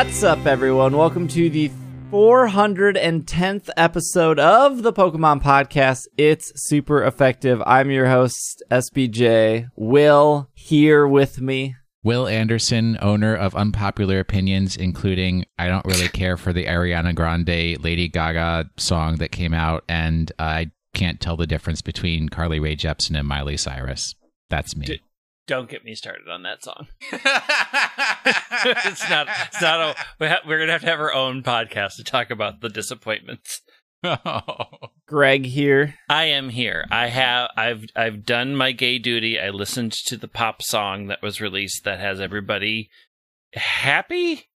[0.00, 0.96] What's up, everyone?
[0.96, 1.70] Welcome to the
[2.10, 6.06] 410th episode of the Pokemon Podcast.
[6.16, 7.62] It's super effective.
[7.66, 9.68] I'm your host, SBJ.
[9.76, 11.76] Will here with me.
[12.02, 17.84] Will Anderson, owner of Unpopular Opinions, including I don't really care for the Ariana Grande
[17.84, 22.74] Lady Gaga song that came out, and I can't tell the difference between Carly Rae
[22.74, 24.14] Jepsen and Miley Cyrus.
[24.48, 24.86] That's me.
[24.86, 25.00] D-
[25.46, 26.86] don't get me started on that song.
[27.12, 27.22] it's
[29.10, 29.28] not.
[29.46, 29.80] It's not.
[29.80, 32.68] A, we ha- we're gonna have to have our own podcast to talk about the
[32.68, 33.62] disappointments.
[35.06, 35.94] Greg here.
[36.08, 36.86] I am here.
[36.90, 37.50] I have.
[37.56, 37.84] I've.
[37.96, 39.38] I've done my gay duty.
[39.40, 42.88] I listened to the pop song that was released that has everybody
[43.54, 44.48] happy.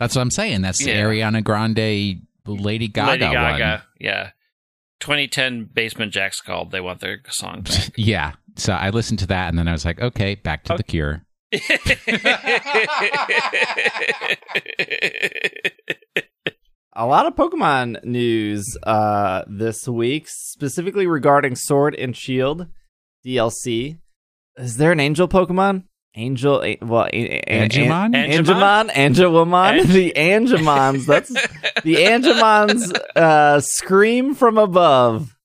[0.00, 0.62] That's what I'm saying.
[0.62, 3.64] That's the Ariana Grande Lady Gaga, Lady Gaga.
[3.64, 3.82] one.
[3.98, 4.30] Yeah.
[5.00, 6.70] 2010 Basement Jaxx called.
[6.70, 7.90] They want their song back.
[7.96, 8.32] Yeah.
[8.58, 11.24] So I listened to that, and then I was like, okay, back to the Cure.
[16.96, 22.66] A lot of Pokemon news uh, this week, specifically regarding Sword and Shield
[23.24, 23.98] DLC.
[24.56, 25.84] Is there an Angel Pokemon?
[26.16, 28.14] Angel, a- well, a- a- a- Angemon?
[28.16, 31.06] Angemon, Angelwomon, Ang- the Angemons.
[31.06, 31.28] That's
[31.84, 35.36] the Angemons uh, scream from above.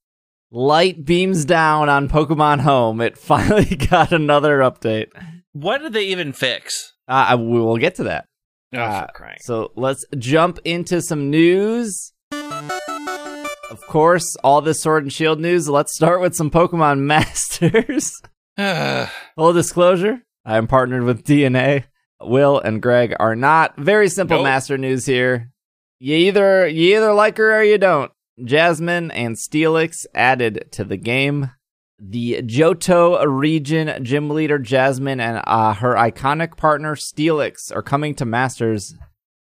[0.56, 3.02] Light beams down on Pokemon Home.
[3.02, 5.08] It finally got another update.
[5.54, 6.94] what did they even fix?
[7.08, 8.28] Uh, we will get to that.
[8.76, 9.08] Oh, Uh.
[9.42, 12.14] So let's jump into some news.
[12.32, 15.68] Of course, all this Sword and Shield news.
[15.68, 18.22] Let's start with some Pokemon Masters.
[19.36, 21.86] Full disclosure, I am partnered with DeNA.
[22.22, 23.76] Will and Greg are not.
[23.78, 24.44] Very simple Nope.
[24.46, 25.52] master news here.
[26.00, 28.12] You either you either like her or you don't.
[28.44, 31.52] Jasmine and Steelix added to the game.
[32.00, 38.26] The Johto region gym leader Jasmine and uh, her iconic partner Steelix are coming to
[38.26, 38.96] Masters.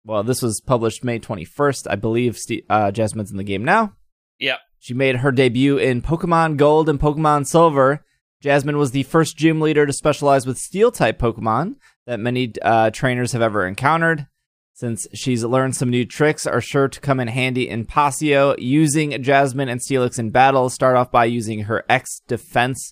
[0.06, 1.88] Well, this was published May 21st.
[1.90, 3.94] I believe Ste- uh, Jasmine's in the game now.
[4.40, 4.60] Yep.
[4.80, 8.04] She made her debut in Pokemon Gold and Pokemon Silver.
[8.42, 11.76] Jasmine was the first gym leader to specialize with steel type Pokemon
[12.08, 14.28] that many uh, trainers have ever encountered.
[14.82, 18.56] Since she's learned some new tricks, are sure to come in handy in Pasio.
[18.58, 22.92] Using Jasmine and Steelix in battle, start off by using her X defense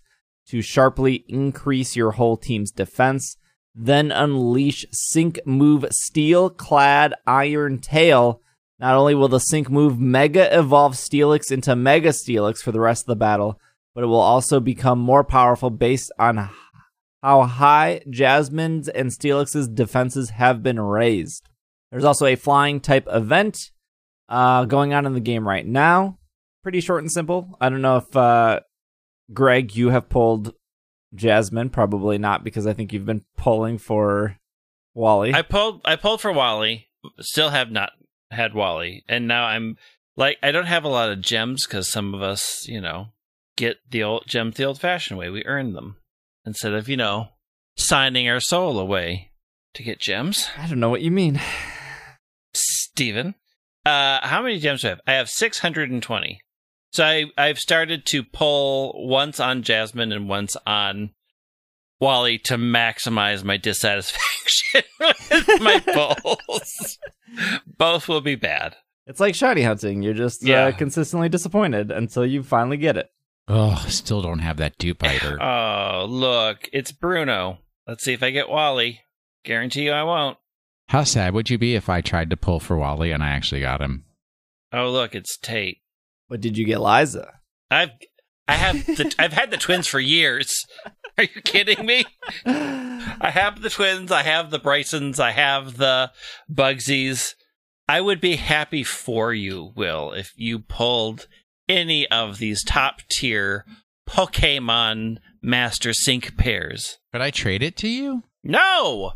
[0.49, 3.37] to sharply increase your whole team's defense.
[3.73, 8.39] Then unleash Sync Move Steel Clad Iron Tail.
[8.77, 13.01] Not only will the Sync Move Mega evolve Steelix into Mega Steelix for the rest
[13.01, 13.59] of the battle,
[13.95, 16.51] but it will also become more powerful based on
[17.23, 21.48] how high Jasmine's and Steelix's defenses have been raised.
[21.91, 23.57] There's also a flying type event
[24.27, 26.19] uh, going on in the game right now.
[26.63, 27.57] Pretty short and simple.
[27.59, 28.59] I don't know if uh,
[29.33, 30.53] Greg, you have pulled
[31.15, 31.69] Jasmine.
[31.69, 34.37] Probably not because I think you've been pulling for
[34.93, 35.33] Wally.
[35.33, 36.87] I pulled I pulled for Wally,
[37.19, 37.91] still have not
[38.31, 39.77] had Wally, and now I'm
[40.17, 43.07] like I don't have a lot of gems because some of us, you know,
[43.57, 45.29] get the old gems the old-fashioned way.
[45.29, 45.97] We earn them
[46.45, 47.29] instead of you know
[47.77, 49.31] signing our soul away
[49.73, 50.49] to get gems.
[50.57, 51.39] I don't know what you mean.
[52.99, 53.33] Steven,
[53.85, 55.01] uh, how many gems do I have?
[55.07, 56.41] I have six hundred and twenty.
[56.91, 61.11] So I I've started to pull once on Jasmine and once on
[62.01, 66.97] Wally to maximize my dissatisfaction with my pulls.
[67.77, 68.75] Both will be bad.
[69.07, 70.01] It's like shiny hunting.
[70.01, 70.65] You're just Yeah.
[70.65, 73.09] uh, consistently disappointed until you finally get it.
[73.47, 75.41] Oh, still don't have that dupe biter.
[75.41, 77.59] Oh, look, it's Bruno.
[77.87, 78.99] Let's see if I get Wally.
[79.45, 80.37] Guarantee you I won't.
[80.89, 83.61] How sad would you be if I tried to pull for Wally and I actually
[83.61, 84.05] got him?
[84.73, 85.77] Oh, look, it's Tate.
[86.27, 87.31] But did you get Liza?
[87.69, 87.91] I've
[88.47, 90.65] I have the I've had the twins for years.
[91.19, 92.05] Are you kidding me?
[92.45, 96.11] I have the twins, I have the Brycens, I have the
[96.51, 97.35] Bugsies.
[97.87, 101.27] I would be happy for you, Will, if you pulled
[101.67, 103.63] any of these top tier
[104.09, 106.97] Pokemon Master Sync pairs.
[107.11, 108.23] Could I trade it to you?
[108.43, 109.13] No!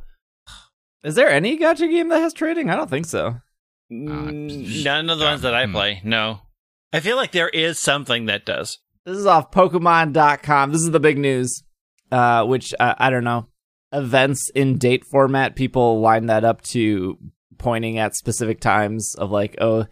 [1.03, 2.69] Is there any gacha game that has trading?
[2.69, 3.35] I don't think so.
[3.91, 6.01] Mm, None of the ones that I play.
[6.03, 6.39] No.
[6.93, 8.79] I feel like there is something that does.
[9.05, 10.71] This is off Pokemon.com.
[10.71, 11.63] This is the big news,
[12.11, 13.47] uh, which uh, I don't know.
[13.91, 17.17] Events in date format, people line that up to
[17.57, 19.85] pointing at specific times of like, oh,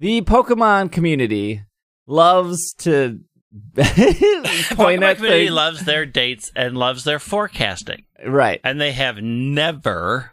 [0.00, 1.62] the Pokemon community
[2.06, 3.20] loves to
[3.76, 5.50] point Pokemon at community things.
[5.52, 8.04] loves their dates and loves their forecasting.
[8.26, 8.60] right.
[8.64, 10.32] And they have never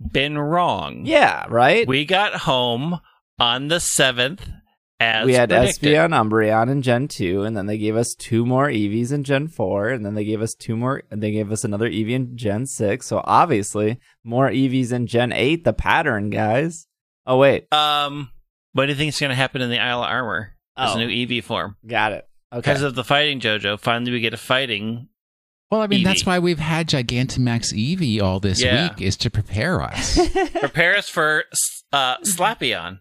[0.00, 1.02] been wrong.
[1.04, 1.86] Yeah, right?
[1.86, 3.00] We got home
[3.38, 4.40] on the 7th
[4.98, 5.82] As we had predicted.
[5.94, 9.48] Espeon, Umbreon in Gen 2, and then they gave us two more Eevees in Gen
[9.48, 12.66] 4, and then they gave us two more, they gave us another Eevee in Gen
[12.66, 13.06] 6.
[13.06, 16.86] So obviously, more Eevees in Gen 8, the pattern, guys.
[17.26, 17.72] Oh, wait.
[17.72, 18.30] Um,
[18.72, 20.56] what do you think is going to happen in the Isle of Armor?
[20.76, 20.94] Oh.
[20.94, 21.76] a new Eevee form.
[21.86, 22.28] Got it.
[22.52, 22.60] Okay.
[22.60, 25.08] Because of the fighting JoJo, finally we get a fighting.
[25.70, 28.88] Well, I mean, that's why we've had Gigantamax Eevee all this Yeah.
[28.90, 30.16] week is to prepare us.
[30.60, 31.44] Prepare us for
[31.92, 33.00] uh, Slapion,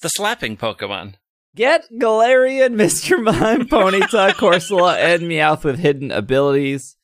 [0.00, 1.14] the slapping Pokemon.
[1.54, 3.22] Get Galarian, Mr.
[3.22, 6.96] Mime, Ponyta, Corsola, and Meowth with hidden abilities.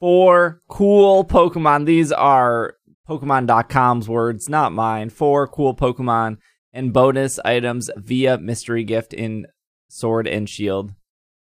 [0.00, 1.86] Four cool Pokemon.
[1.86, 2.74] These are
[3.08, 5.08] Pokemon.com's words, not mine.
[5.10, 6.36] Four cool Pokemon
[6.72, 9.46] and bonus items via mystery gift in
[9.88, 10.92] Sword and Shield.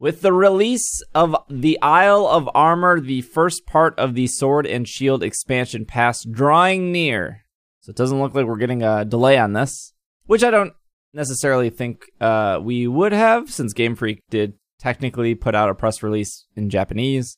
[0.02, 4.88] With the release of the Isle of Armor, the first part of the Sword and
[4.88, 7.46] Shield expansion pass drawing near.
[7.82, 9.94] So it doesn't look like we're getting a delay on this,
[10.26, 10.74] which I don't
[11.14, 16.02] necessarily think uh, we would have, since Game Freak did technically put out a press
[16.02, 17.38] release in Japanese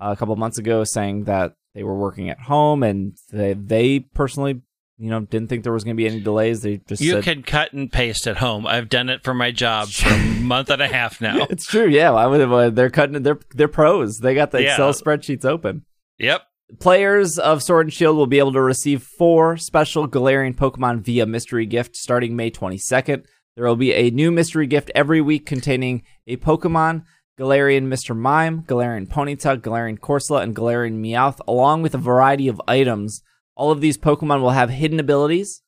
[0.00, 3.98] uh, a couple months ago saying that they were working at home and they, they
[3.98, 4.62] personally,
[4.98, 6.62] you know, didn't think there was going to be any delays.
[6.62, 8.68] They just You said, can cut and paste at home.
[8.68, 9.88] I've done it for my job
[10.44, 11.46] month and a half now.
[11.50, 12.10] It's true, yeah.
[12.10, 13.22] Why would uh, they're cutting?
[13.22, 14.18] They're they're pros.
[14.18, 14.70] They got the Yeah.
[14.72, 15.84] Excel spreadsheets open.
[16.18, 16.42] Yep.
[16.80, 21.26] Players of Sword and Shield will be able to receive four special Galarian Pokemon via
[21.26, 23.24] mystery gift starting May 22nd.
[23.56, 27.04] There will be a new mystery gift every week containing a Pokemon,
[27.38, 28.16] Galarian Mr.
[28.16, 33.22] Mime, Galarian Ponyta, Galarian Corsola, and Galarian Meowth, along with a variety of items.
[33.54, 35.62] All of these Pokemon will have hidden abilities,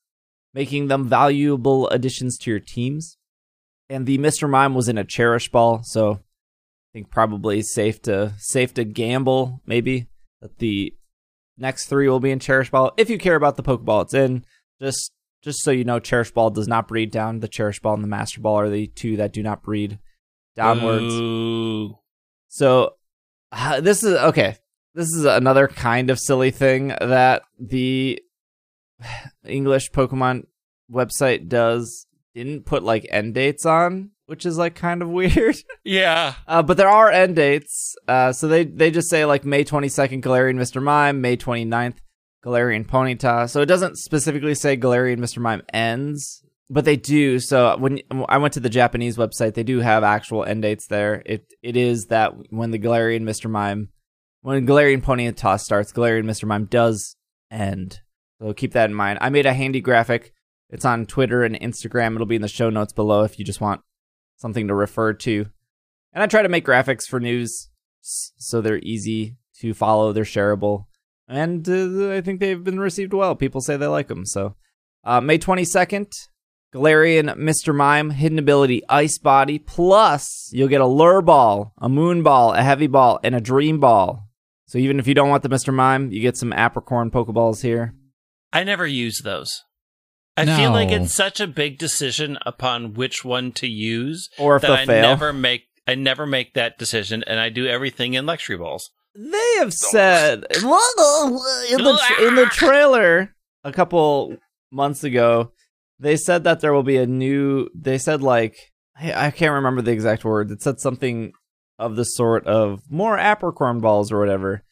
[0.53, 3.17] making them valuable additions to your teams.
[3.89, 4.49] And the Mr.
[4.49, 6.19] Mime was in a Cherish Ball, so I
[6.93, 10.07] think probably safe to safe to gamble maybe
[10.41, 10.93] that the
[11.57, 12.91] next three will be in Cherish Ball.
[12.97, 14.45] If you care about the Pokeball it's in,
[14.81, 15.11] just
[15.41, 17.39] just so you know, Cherish Ball does not breed down.
[17.39, 19.99] The Cherish Ball and the Master Ball are the two that do not breed
[20.55, 21.13] downwards.
[21.13, 21.97] Ooh.
[22.49, 22.95] So
[23.51, 24.57] uh, this is okay.
[24.93, 28.21] This is another kind of silly thing that the
[29.45, 30.47] English Pokemon
[30.91, 32.06] website does.
[32.37, 35.55] Didn't put like end dates on, which is like kind of weird.
[35.83, 36.35] Yeah.
[36.47, 37.95] Uh, but there are end dates.
[38.07, 40.79] Uh, so they, they just say like May 22nd, Galarian Mr.
[40.79, 41.95] Mime, May 29th,
[42.45, 43.49] Galarian Ponyta.
[43.49, 45.39] So it doesn't specifically say Galarian Mr.
[45.39, 47.39] Mime ends, but they do.
[47.39, 51.23] So when I went to the Japanese website, they do have actual end dates there.
[51.25, 53.49] It It is that when the Galarian Mr.
[53.49, 53.89] Mime,
[54.41, 56.45] when Galarian Ponyta starts, Galarian Mr.
[56.45, 57.15] Mime does
[57.49, 58.01] end.
[58.39, 59.17] So keep that in mind.
[59.21, 60.33] I made a handy graphic.
[60.69, 62.15] It's on Twitter and Instagram.
[62.15, 63.81] It'll be in the show notes below if you just want
[64.37, 65.45] something to refer to.
[66.13, 67.69] And I try to make graphics for news
[68.01, 70.85] so they're easy to follow, they're shareable.
[71.27, 73.35] And uh, I think they've been received well.
[73.35, 74.25] People say they like them.
[74.25, 74.55] So,
[75.03, 76.07] uh, May 22nd,
[76.73, 77.75] Galarian Mr.
[77.75, 79.59] Mime, hidden ability Ice Body.
[79.59, 83.79] Plus, you'll get a Lure Ball, a Moon Ball, a Heavy Ball, and a Dream
[83.79, 84.23] Ball.
[84.67, 85.73] So, even if you don't want the Mr.
[85.73, 87.93] Mime, you get some Apricorn Pokeballs here.
[88.53, 89.63] I never use those.
[90.37, 94.61] I feel like it's such a big decision upon which one to use Or if
[94.61, 95.01] that I fail.
[95.01, 95.63] never make.
[95.87, 98.89] I never make that decision, and I do everything in luxury balls.
[99.15, 100.61] They have said in
[101.83, 104.37] the in the trailer a couple
[104.71, 105.51] months ago.
[105.99, 107.69] They said that there will be a new.
[107.73, 108.55] They said like
[108.99, 110.51] I, I can't remember the exact word.
[110.51, 111.31] It said something
[111.79, 114.63] of the sort of more apricorn balls or whatever.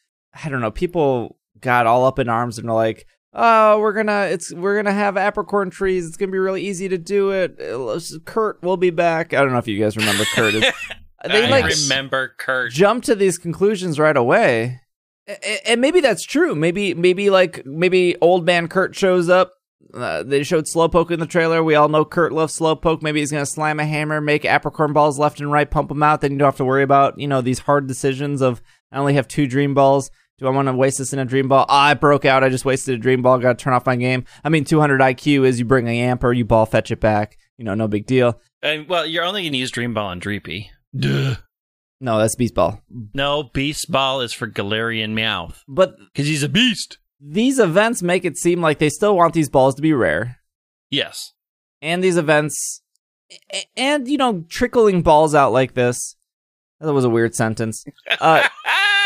[0.43, 0.71] I don't know.
[0.71, 4.93] People got all up in arms and were like, "Oh, we're gonna it's we're gonna
[4.93, 6.07] have apricorn trees.
[6.07, 7.59] It's gonna be really easy to do it."
[8.25, 9.33] Kurt will be back.
[9.33, 10.53] I don't know if you guys remember Kurt.
[11.27, 12.71] They I like remember Kurt.
[12.71, 14.79] jump to these conclusions right away.
[15.65, 16.53] And maybe that's true.
[16.53, 19.53] Maybe maybe like maybe old man Kurt shows up.
[19.91, 21.63] Uh, they showed Slowpoke in the trailer.
[21.63, 23.01] We all know Kurt loves Slowpoke.
[23.01, 26.21] Maybe he's gonna slam a hammer, make apricorn balls left and right, pump them out.
[26.21, 28.61] Then you don't have to worry about you know these hard decisions of
[28.91, 30.11] I only have two dream balls.
[30.37, 31.65] Do I want to waste this in a dream ball?
[31.69, 32.43] Ah, I broke out.
[32.43, 33.37] I just wasted a dream ball.
[33.39, 34.25] Got to turn off my game.
[34.43, 37.37] I mean, 200 IQ is you bring a yamper, you ball fetch it back.
[37.57, 38.41] You know, no big deal.
[38.61, 40.67] And, well, you're only going to use Dream Ball on Dreepy.
[40.97, 41.35] Duh.
[42.01, 42.81] No, that's Beast Ball.
[43.13, 46.97] No, Beast Ball is for Galarian Meowth But because he's a beast.
[47.21, 50.39] these events make it seem like they still want these balls to be rare.
[50.91, 51.31] Yes.
[51.81, 52.81] and these events
[53.75, 56.15] and you know trickling balls out like this
[56.79, 57.83] that was a weird sentence
[58.21, 58.47] uh,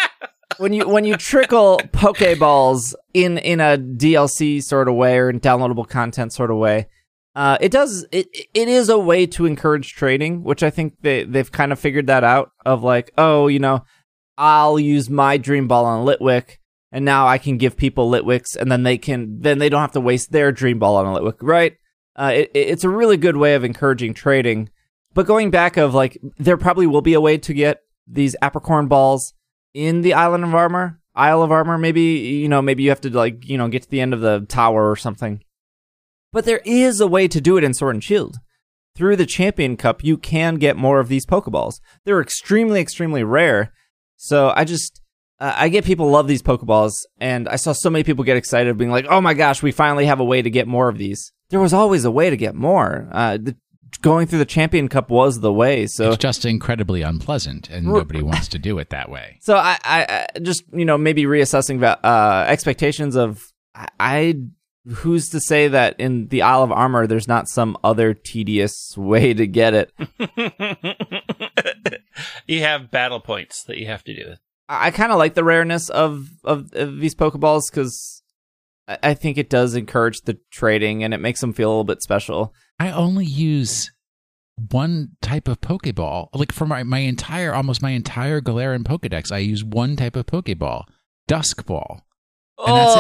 [0.60, 5.39] when you when you trickle pokeballs in in a dlc sort of way or in
[5.39, 6.88] downloadable content sort of way
[7.36, 11.24] uh, it does it it is a way to encourage trading which i think they
[11.24, 13.84] they've kind of figured that out of like oh you know
[14.38, 16.58] i'll use my dream ball on litwick
[16.92, 19.92] and now i can give people litwicks and then they can then they don't have
[19.92, 21.78] to waste their dream ball on a litwick right
[22.16, 24.70] uh, it, it- it's a really good way of encouraging trading.
[25.13, 28.88] But going back of like, there probably will be a way to get these apricorn
[28.88, 29.34] balls
[29.74, 31.78] in the Island of Armor, Isle of Armor.
[31.78, 34.22] Maybe you know, maybe you have to like you know get to the end of
[34.22, 35.42] the tower or something.
[36.32, 38.38] But there is a way to do it in Sword and Shield.
[38.96, 41.80] Through the Champion Cup, you can get more of these Pokeballs.
[42.06, 43.72] They're extremely, extremely rare.
[44.18, 45.02] So I just,
[45.40, 48.78] uh, I get people love these Pokeballs, and I saw so many people get excited,
[48.78, 51.32] being like, "Oh my gosh, we finally have a way to get more of these."
[51.50, 53.08] There was always a way to get more.
[53.12, 53.56] Uh, the,
[54.01, 55.88] going through the Champion Cup was the way.
[55.88, 59.38] So it's just incredibly unpleasant, and nobody wants to do it that way.
[59.50, 64.36] So I, I, I just you know maybe reassessing va- uh, expectations of I, I
[64.88, 69.34] who's to say that in the Isle of Armor there's not some other tedious way
[69.34, 69.93] to get it.
[72.48, 74.34] you have battle points that you have to do.
[74.67, 78.22] I, I kind of like the rareness of of, of these Pokeballs because
[78.88, 81.84] I, I think it does encourage the trading and it makes them feel a little
[81.84, 82.53] bit special.
[82.79, 83.91] I only use
[84.71, 86.29] one type of Pokeball.
[86.33, 90.25] Like for my, my entire, almost my entire Galarian Pokedex, I use one type of
[90.25, 90.83] Pokeball,
[91.27, 92.05] Dusk Ball.
[92.65, 92.95] And that's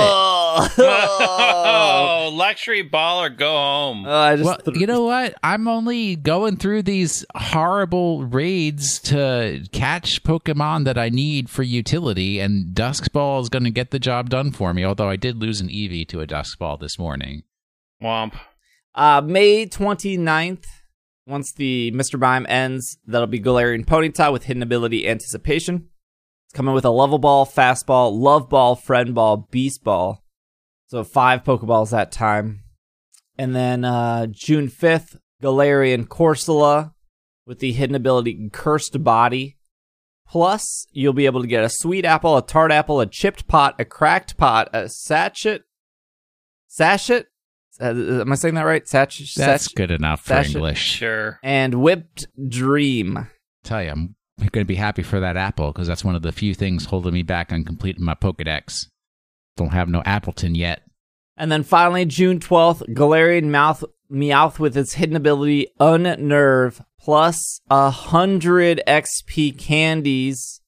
[0.77, 0.85] it.
[0.85, 4.05] oh, luxury ball or go home.
[4.05, 5.33] Oh, I just Well, th- you know what?
[5.43, 12.39] I'm only going through these horrible raids to catch Pokemon that I need for utility,
[12.39, 14.85] and Dusk Ball is going to get the job done for me.
[14.85, 17.43] Although I did lose an Eevee to a Dusk Ball this morning.
[18.01, 18.39] Womp.
[18.95, 20.65] Uh, May 29th,
[21.27, 22.19] once the Mr.
[22.19, 25.89] Mime ends, that'll be Galarian Ponyta with Hidden Ability Anticipation.
[26.47, 30.23] It's coming with a Level Ball, Fastball, Love Ball, Friend Ball, Beast Ball.
[30.87, 32.63] So five Pokeballs that time.
[33.37, 36.93] And then uh, June 5th, Galarian Corsola
[37.45, 39.57] with the Hidden Ability Cursed Body.
[40.27, 43.75] Plus, you'll be able to get a Sweet Apple, a Tart Apple, a Chipped Pot,
[43.79, 45.61] a Cracked Pot, a Sachet.
[46.67, 47.25] Sachet?
[47.81, 48.87] Uh, am I saying that right?
[48.87, 50.81] Sach- That's Sach- good enough for Sash- English.
[50.81, 51.39] Sure.
[51.43, 53.27] and Whipped Dream.
[53.63, 56.31] Tell you, I'm going to be happy for that apple because that's one of the
[56.31, 58.87] few things holding me back on completing my Pokedex.
[59.57, 60.81] Don't have no Appletun yet.
[61.37, 67.89] And then finally, June 12th, Galarian Mouth Meowth with its hidden ability Unnerve plus a
[67.89, 70.61] hundred XP candies,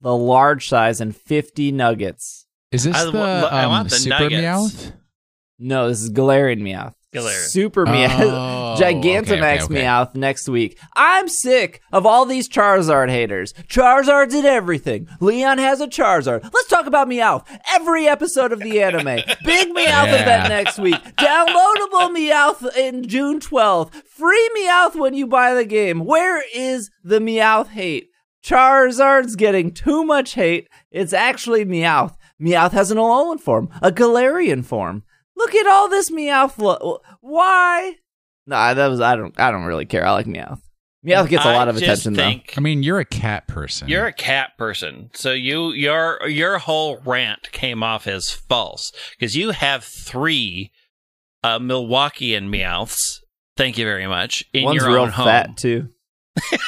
[0.00, 2.46] the large size, and 50 nuggets.
[2.72, 4.42] Is this I the, wa- I um, want the Super nuggets.
[4.42, 4.92] Meowth?
[5.62, 6.94] No, this is Galarian Meowth.
[7.12, 7.48] Galarian.
[7.48, 8.20] Super Meowth.
[8.20, 9.82] Oh, Gigantamax okay, okay, okay.
[9.82, 10.78] Meowth next week.
[10.94, 13.52] I'm sick of all these Charizard haters.
[13.68, 15.06] Charizard did everything.
[15.20, 16.42] Leon has a Charizard.
[16.44, 17.44] Let's talk about Meowth.
[17.72, 19.04] Every episode of the anime.
[19.44, 20.22] Big Meowth Yeah.
[20.22, 20.94] event next week.
[21.16, 23.92] Downloadable Meowth in June 12th.
[24.06, 26.04] Free Meowth when you buy the game.
[26.06, 28.06] Where is the Meowth hate?
[28.42, 30.68] Charizard's getting too much hate.
[30.90, 32.16] It's actually Meowth.
[32.40, 35.02] Meowth has an Alolan form, a Galarian form.
[35.36, 36.58] Look at all this Meowth.
[36.58, 37.96] Lo- Why?
[38.46, 40.06] Nah, that was I don't I don't really care.
[40.06, 40.60] I like Meowth.
[41.06, 43.88] Meowth gets a lot of attention think I mean, you're a cat person.
[43.88, 49.34] You're a cat person, so you your your whole rant came off as false because
[49.34, 50.70] you have three
[51.42, 53.20] uh, Milwaukeean Meowths.
[53.56, 54.44] Thank you very much.
[54.52, 55.26] In One's your real own home.
[55.26, 55.88] fat too.
[56.50, 56.60] What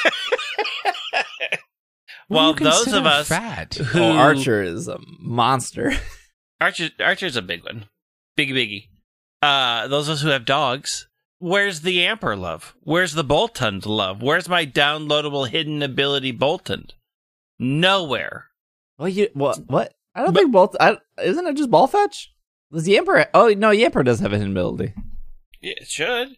[2.29, 3.75] well, do those of us fat.
[3.75, 5.93] who Oh, Archer is a monster.
[6.61, 7.87] Archer Archer's a big one,
[8.37, 8.89] big biggie.
[9.41, 11.09] Uh, those of us who have dogs.
[11.39, 12.77] Where's the Amper love?
[12.83, 14.23] Where's the Boltund love?
[14.23, 16.91] Where's my downloadable hidden ability Boltund?
[17.59, 18.47] Nowhere.
[18.99, 19.59] well, you what?
[19.67, 19.93] What?
[20.15, 20.77] I don't think Bolt.
[20.79, 22.33] I, isn't it just ball fetch?
[22.73, 23.27] Does Yamper?
[23.35, 24.95] Oh no, Yamper does have a hidden ability.
[25.61, 26.37] Yeah, it should.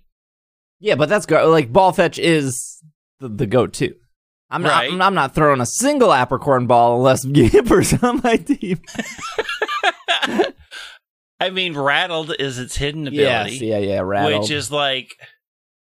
[0.81, 2.83] Yeah, but that's go- like ball fetch is
[3.21, 3.95] the, the go to.
[4.51, 4.69] I'm not.
[4.71, 4.93] Right.
[4.93, 8.81] I'm, I'm not throwing a single apricorn ball unless Yamper's on my team.
[11.45, 13.57] I mean, rattled is its hidden ability.
[13.57, 14.01] Yes, yeah, yeah.
[14.01, 14.43] Rattled.
[14.43, 15.17] which is like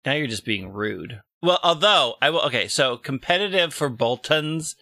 [0.06, 1.22] now you're just being rude.
[1.42, 4.76] Well, although I will okay, so competitive for Boltund's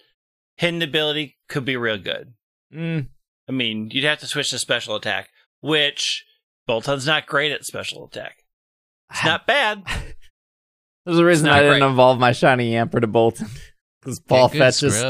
[0.57, 2.33] hidden ability could be real good.
[2.73, 3.07] Mm,
[3.47, 5.29] I mean, you'd have to switch to special attack,
[5.61, 6.25] which
[6.67, 8.43] Boltund's not great at special attack.
[9.11, 9.83] It's not bad.
[11.05, 11.89] There's a reason I didn't great.
[11.91, 13.57] evolve my shiny Yamper to Boltund.
[14.05, 15.03] Because ball fetch is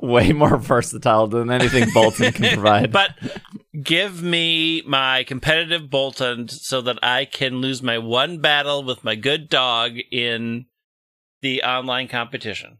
[0.00, 2.92] way more versatile than anything Boltund can provide.
[2.92, 3.10] but
[3.82, 9.16] give me my competitive Boltund so that I can lose my one battle with my
[9.16, 10.66] good dog in
[11.42, 12.78] the online competition,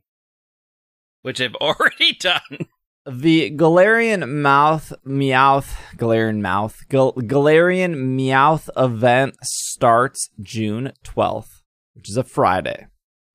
[1.23, 2.69] which I've already done.
[3.05, 11.63] the Galarian Mouth Meowth Galarian Mouth Gal- Galarian Meowth event starts June 12th,
[11.95, 12.87] which is a Friday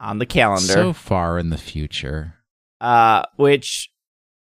[0.05, 0.73] on the calendar.
[0.73, 2.35] So far in the future.
[2.79, 3.89] uh, which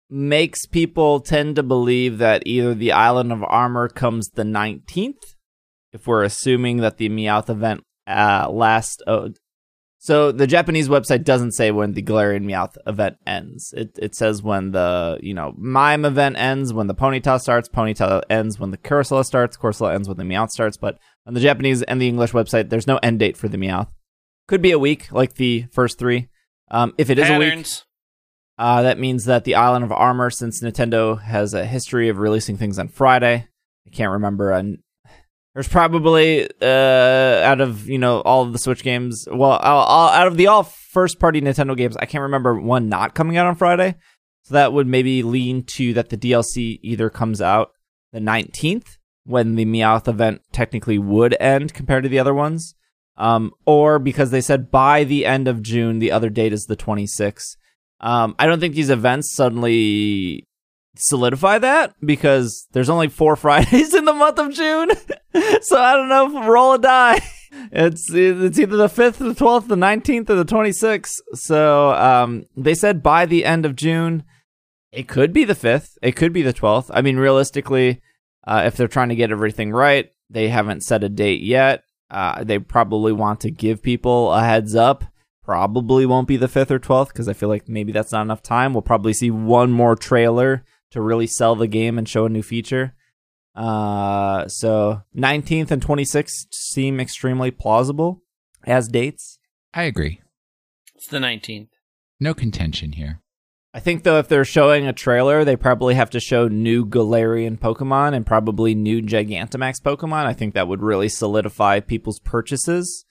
[0.09, 5.37] makes people tend to believe that either the Island of Armor comes the 19th,
[5.92, 9.28] if we're assuming that the Meowth event uh, lasts uh,
[9.99, 13.73] So the Japanese website doesn't say when the Galarian Meowth event ends.
[13.76, 18.23] It it says when the you know Mime event ends, when the Ponyta starts, Ponyta
[18.28, 20.76] ends when the Corsola starts, Corsola ends when the Meowth starts.
[20.76, 23.88] But on the Japanese and the English website, there's no end date for the Meowth.
[24.49, 26.28] Could be a week, like the first three.
[26.70, 27.66] Um, if it is a week,
[28.58, 32.56] uh, that means that the Island of Armor, since Nintendo has a history of releasing
[32.56, 33.49] things on Friday,
[33.87, 34.52] I can't remember.
[34.52, 34.78] And
[35.54, 40.08] there's probably uh, out of you know all of the Switch games, well, all, all,
[40.08, 43.46] out of the all first party Nintendo games, I can't remember one not coming out
[43.46, 43.96] on Friday.
[44.44, 47.70] So that would maybe lean to that the DLC either comes out
[48.12, 52.75] the 19th when the Meowth event technically would end compared to the other ones,
[53.16, 56.76] um, or because they said by the end of June, the other date is the
[56.76, 57.57] 26th.
[58.00, 60.47] Um, I don't think these events suddenly
[60.97, 64.90] solidify that because there's only four Fridays in the month of June.
[65.62, 66.47] so I don't know.
[66.49, 67.21] Roll a die.
[67.71, 71.21] It's it's either the fifth, the twelfth, the nineteenth, or the twenty sixth.
[71.35, 74.25] So um, they said by the end of June.
[74.90, 75.99] It could be the fifth.
[76.02, 76.90] It could be the twelfth.
[76.92, 78.00] I mean, realistically,
[78.47, 81.85] uh, if they're trying to get everything right, they haven't set a date yet.
[82.12, 85.04] Uh, they probably want to give people a heads up
[85.42, 88.42] probably won't be the 5th or 12th because I feel like maybe that's not enough
[88.42, 88.73] time.
[88.73, 92.42] We'll probably see one more trailer to really sell the game and show a new
[92.42, 92.95] feature.
[93.54, 98.23] Uh, so 19th and 26th seem extremely plausible
[98.64, 99.38] as dates.
[99.75, 100.21] I agree.
[100.95, 101.69] It's the 19th.
[102.21, 103.21] No contention here.
[103.75, 107.59] I think though if they're showing a trailer, they probably have to show new Galarian
[107.59, 110.26] Pokemon and probably new Gigantamax Pokemon.
[110.26, 113.07] I think that would really solidify people's purchases.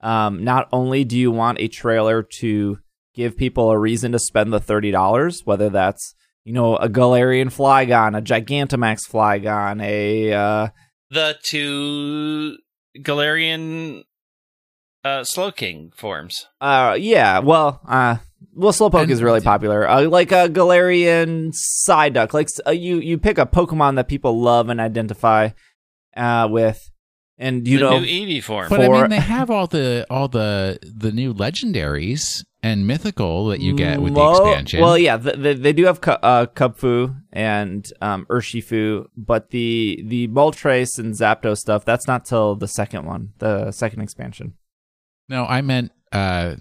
[0.00, 2.78] Um, not only do you want a trailer to
[3.14, 7.48] give people a reason to spend the thirty dollars, whether that's you know a Galarian
[7.48, 10.68] Flygon, a Gigantamax Flygon, a uh,
[11.10, 12.56] The two
[12.98, 14.04] Galarian
[15.04, 16.46] uh, Slowking forms.
[16.62, 18.16] uh, yeah, well, uh,
[18.60, 19.88] well, Slowpoke And- is really popular.
[19.88, 24.68] Uh, like a Galarian Psyduck, like uh, you you pick a Pokemon that people love
[24.68, 25.50] and identify
[26.16, 26.90] uh, with,
[27.38, 28.68] and you the know new Eevee form.
[28.68, 33.60] But I mean, they have all the all the the new legendaries and mythical that
[33.60, 34.80] you get with the expansion.
[34.82, 40.02] Well, yeah, th th they do have Cu- uh, Kubfu and um, Urshifu, but the
[40.06, 44.54] the Moltres and Zapdos stuff that's not till the second one, the second expansion.
[45.28, 46.56] no, I meant uh, uh,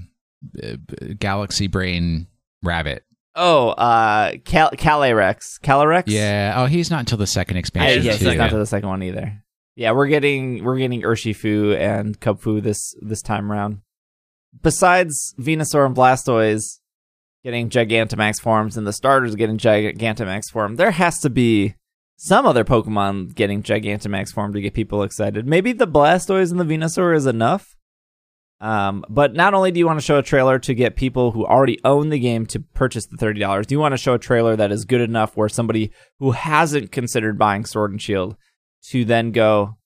[1.19, 2.27] Galaxy Brain
[2.63, 3.03] Rabbit.
[3.35, 6.03] Oh, uh, Cal- Calyrex, Calyrex.
[6.07, 6.55] Yeah.
[6.57, 8.03] Oh, he's not until the second I, expansion.
[8.03, 8.29] yeah, too.
[8.29, 9.43] he's not to the second one either.
[9.75, 13.79] Yeah, we're getting we're getting Urshifu and Kubfu this this time around.
[14.61, 16.79] Besides Venusaur and Blastoise
[17.43, 21.75] getting Gigantamax forms and the starters getting Gigantamax form, there has to be
[22.17, 25.47] some other Pokemon getting Gigantamax form to get people excited.
[25.47, 27.77] Maybe the Blastoise and the Venusaur is enough.
[28.61, 31.45] Um, but not only do you want to show a trailer to get people who
[31.45, 34.19] already own the game to purchase the thirty dollars, do you want to show a
[34.19, 38.35] trailer that is good enough where somebody who hasn't considered buying Sword and Shield
[38.89, 39.77] to then go,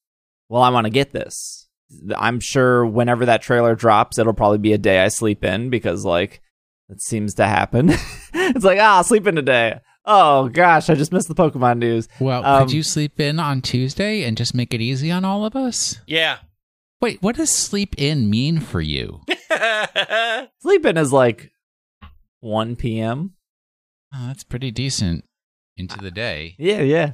[0.49, 1.67] well, I want to get this.
[2.17, 6.03] I'm sure whenever that trailer drops, it'll probably be a day I sleep in because
[6.03, 6.41] like
[6.89, 7.89] it seems to happen.
[8.33, 9.79] it's like ah, I'll sleep in today.
[10.05, 12.07] Oh gosh, I just missed the Pokemon news.
[12.19, 15.45] Well, Um, could you sleep in on Tuesday and just make it easy on all
[15.45, 15.99] of us?
[16.07, 16.39] Yeah.
[17.03, 19.19] Wait, what does sleep in mean for you?
[20.61, 21.51] Sleep in is like
[22.39, 23.33] 1 p.m.
[24.15, 25.25] Oh, that's pretty decent
[25.75, 26.55] into the day.
[26.57, 27.11] Yeah, yeah.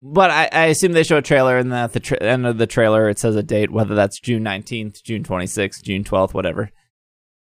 [0.00, 2.58] But I, I assume they show a trailer, and then at the tra- end of
[2.58, 6.70] the trailer, it says a date, whether that's June 19th, June 26th, June 12th, whatever.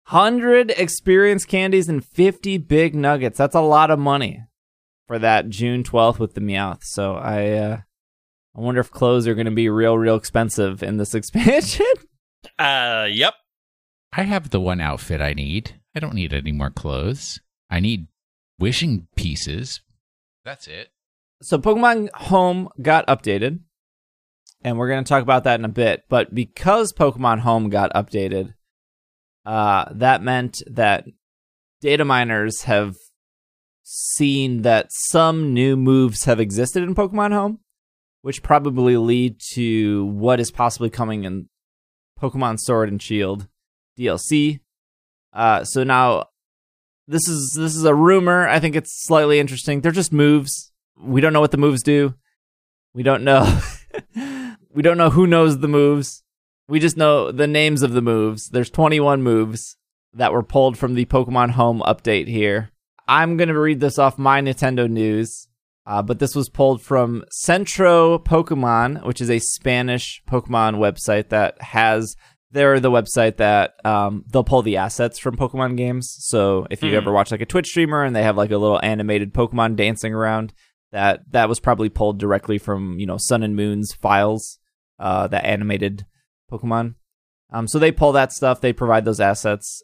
[0.09, 3.39] 100 experience candies and 50 big nuggets.
[3.39, 4.45] That's a lot of money
[5.09, 6.85] for that June 12th with the Meowth.
[6.85, 7.81] So I, uh,
[8.57, 11.87] I wonder if clothes are going to be real, real expensive in this expansion.
[12.59, 13.35] uh, yep.
[14.13, 15.81] I have the one outfit I need.
[15.95, 17.41] I don't need any more clothes.
[17.71, 18.09] I need
[18.59, 19.81] wishing pieces.
[20.45, 20.89] That's it.
[21.43, 23.61] so Pokemon Home got updated,
[24.63, 26.05] and we're going to talk about that in a bit.
[26.09, 28.55] But because Pokemon Home got updated,
[29.45, 31.05] uh, that meant that
[31.83, 32.95] data miners have
[33.83, 37.59] seen that some new moves have existed in Pokemon Home,
[38.23, 41.49] which probably lead to what is possibly coming in
[42.21, 43.49] Pokemon Sword and Shield
[43.99, 44.61] DLC.
[45.33, 46.27] Uh, so now
[47.07, 48.49] this is this is a rumor.
[48.49, 49.81] I think it's slightly interesting.
[49.81, 50.73] They're just moves.
[51.01, 52.15] We don't know what the moves do.
[52.95, 53.61] We don't know.
[54.75, 56.23] we don't know who knows the moves.
[56.69, 58.51] We just know the names of the moves.
[58.51, 59.77] There's 21 moves
[60.13, 62.71] that were pulled from the Pokemon Home update here.
[63.07, 65.48] I'm going to read this off my Nintendo news,
[65.89, 71.61] uh, but this was pulled from Centro Pokemon, which is a Spanish Pokemon website that
[71.63, 72.15] has
[72.51, 76.15] they're the website that um, they'll pull the assets from Pokemon games.
[76.21, 76.97] So if you Mhm.
[76.97, 80.15] ever watch like a Twitch streamer and they have like a little animated Pokemon dancing
[80.15, 80.55] around,
[80.93, 84.59] that that was probably pulled directly from you know Sun and Moon's files,
[84.99, 86.07] uh, that animated
[86.51, 86.95] Pokemon.
[87.53, 88.61] Um, so they pull that stuff.
[88.61, 89.83] They provide those assets.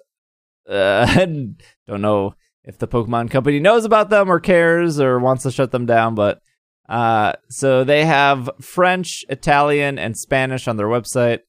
[0.69, 5.42] Uh, and don't know if the Pokemon company knows about them or cares or wants
[5.42, 6.40] to shut them down, but
[6.88, 11.40] uh, so they have French, Italian, and Spanish on their website.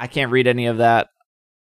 [0.00, 1.08] I can't read any of that.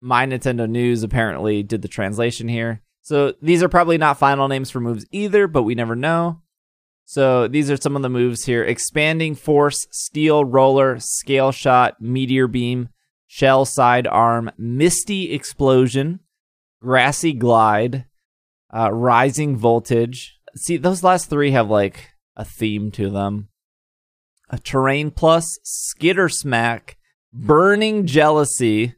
[0.00, 2.82] My Nintendo News apparently did the translation here.
[3.02, 6.42] So these are probably not final names for moves either, but we never know.
[7.06, 12.48] So these are some of the moves here Expanding Force, Steel Roller, Scale Shot, Meteor
[12.48, 12.90] Beam,
[13.26, 16.20] Shell Side Arm, Misty Explosion,
[16.82, 18.04] Grassy Glide,
[18.74, 20.38] uh, Rising Voltage.
[20.56, 23.48] See, those last three have like a theme to them.
[24.50, 26.96] A Terrain Plus, Skitter Smack,
[27.32, 28.94] Burning Jealousy,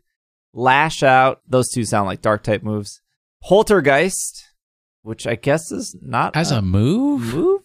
[0.55, 1.41] Lash Out.
[1.49, 3.01] Those two sound like dark type moves.
[3.43, 4.45] Poltergeist,
[5.03, 7.35] which I guess is not As a move?
[7.35, 7.63] move.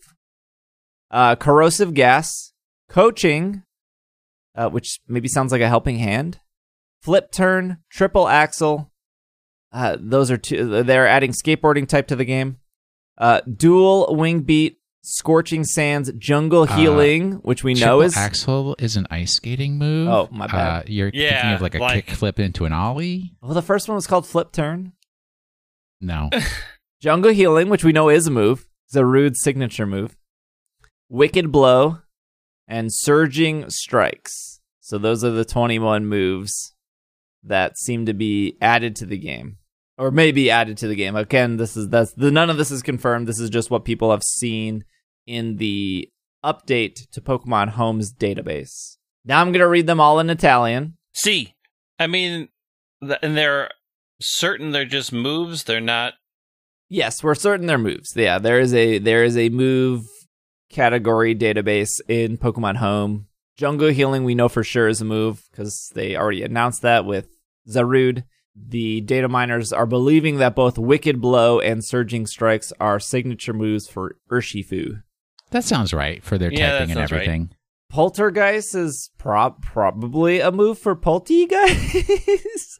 [1.12, 2.54] Uh, corrosive gas,
[2.89, 3.62] coaching,
[4.56, 6.39] uh, which maybe sounds like a helping hand.
[7.04, 8.91] Flip turn, triple axel.
[9.71, 10.84] Uh, those are two.
[10.84, 12.58] They're adding skateboarding type to the game.
[13.17, 18.95] Uh, dual wing beat, scorching sands, jungle Uh, healing, which we know is axel is
[18.97, 20.08] an ice skating move.
[20.08, 20.82] Oh, my bad.
[20.82, 23.34] Uh, you're thinking of like a like- kick flip into an ollie?
[23.41, 23.54] well.
[23.54, 24.93] The first one was called flip turn.
[26.01, 26.30] No.
[27.01, 30.15] Jungle Healing, which we know is a move, is Zarude signature move.
[31.10, 31.99] Wicked Blow
[32.67, 34.60] and Surging Strikes.
[34.80, 36.74] So those are the 21 moves
[37.45, 39.58] that seem to be added to the game.
[39.97, 41.15] Or maybe added to the game.
[41.15, 43.27] Again, this is that's the none of this is confirmed.
[43.27, 44.84] This is just what people have seen
[45.25, 46.10] in the
[46.43, 48.97] update to Pokemon Home's database.
[49.23, 50.97] Now I'm gonna read them all in Italian.
[51.13, 51.55] See,
[51.97, 52.49] I mean,
[53.01, 53.69] th- and they're
[54.19, 55.63] certain they're just moves.
[55.63, 56.13] They're not.
[56.89, 58.13] Yes, we're certain they're moves.
[58.15, 60.05] Yeah, there is a there is a move
[60.69, 63.27] category database in Pokemon Home.
[63.58, 67.29] Jungle Healing we know for sure is a move because they already announced that with
[67.69, 68.23] Zarude.
[68.56, 73.88] The data miners are believing that both Wicked Blow and Surging Strikes are signature moves
[73.88, 75.01] for Urshifu.
[75.51, 77.21] that sounds right for their Yeah, typing and sounds right.
[77.21, 77.49] everything.
[77.89, 82.80] Poltergeist is prob probably a move for Polteageist.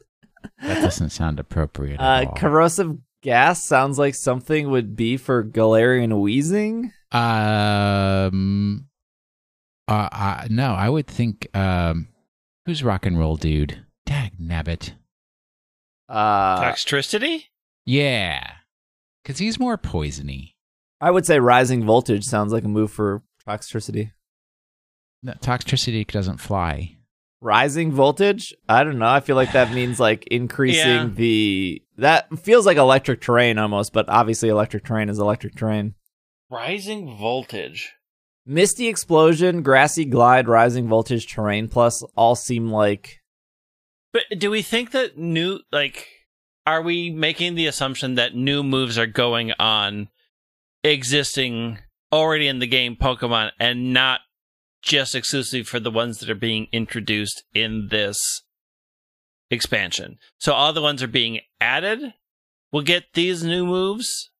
[0.62, 2.34] That doesn't sound appropriate uh, all.
[2.34, 6.92] corrosive gas sounds like something would be for Galarian Wheezing.
[7.12, 8.86] Um,
[9.88, 12.08] uh, uh, no, I would think, um,
[12.64, 13.84] who's rock and roll dude?
[14.06, 14.92] Dag nabbit.
[16.08, 17.44] Uh, Toxtricity?
[17.84, 18.52] Yeah.
[19.22, 20.54] Because he's more poisony.
[21.00, 24.12] I would say rising voltage sounds like a move for Toxtricity.
[25.22, 26.96] No, Toxtricity doesn't fly.
[27.40, 28.54] Rising voltage?
[28.68, 29.08] I don't know.
[29.08, 31.08] I feel like that means like increasing Yeah.
[31.12, 35.94] the that feels like electric terrain almost, but obviously electric terrain is electric terrain.
[36.50, 37.92] Rising voltage.
[38.46, 43.20] Misty explosion, grassy glide, rising voltage, terrain plus all seem like
[44.16, 46.08] But do we think that new, like,
[46.66, 50.08] are we making the assumption that new moves are going on
[50.82, 54.20] existing already in the game Pokemon and not
[54.80, 58.42] just exclusively for the ones that are being introduced in this
[59.50, 60.16] expansion?
[60.38, 62.14] So all the ones are being added
[62.72, 64.30] will get these new moves,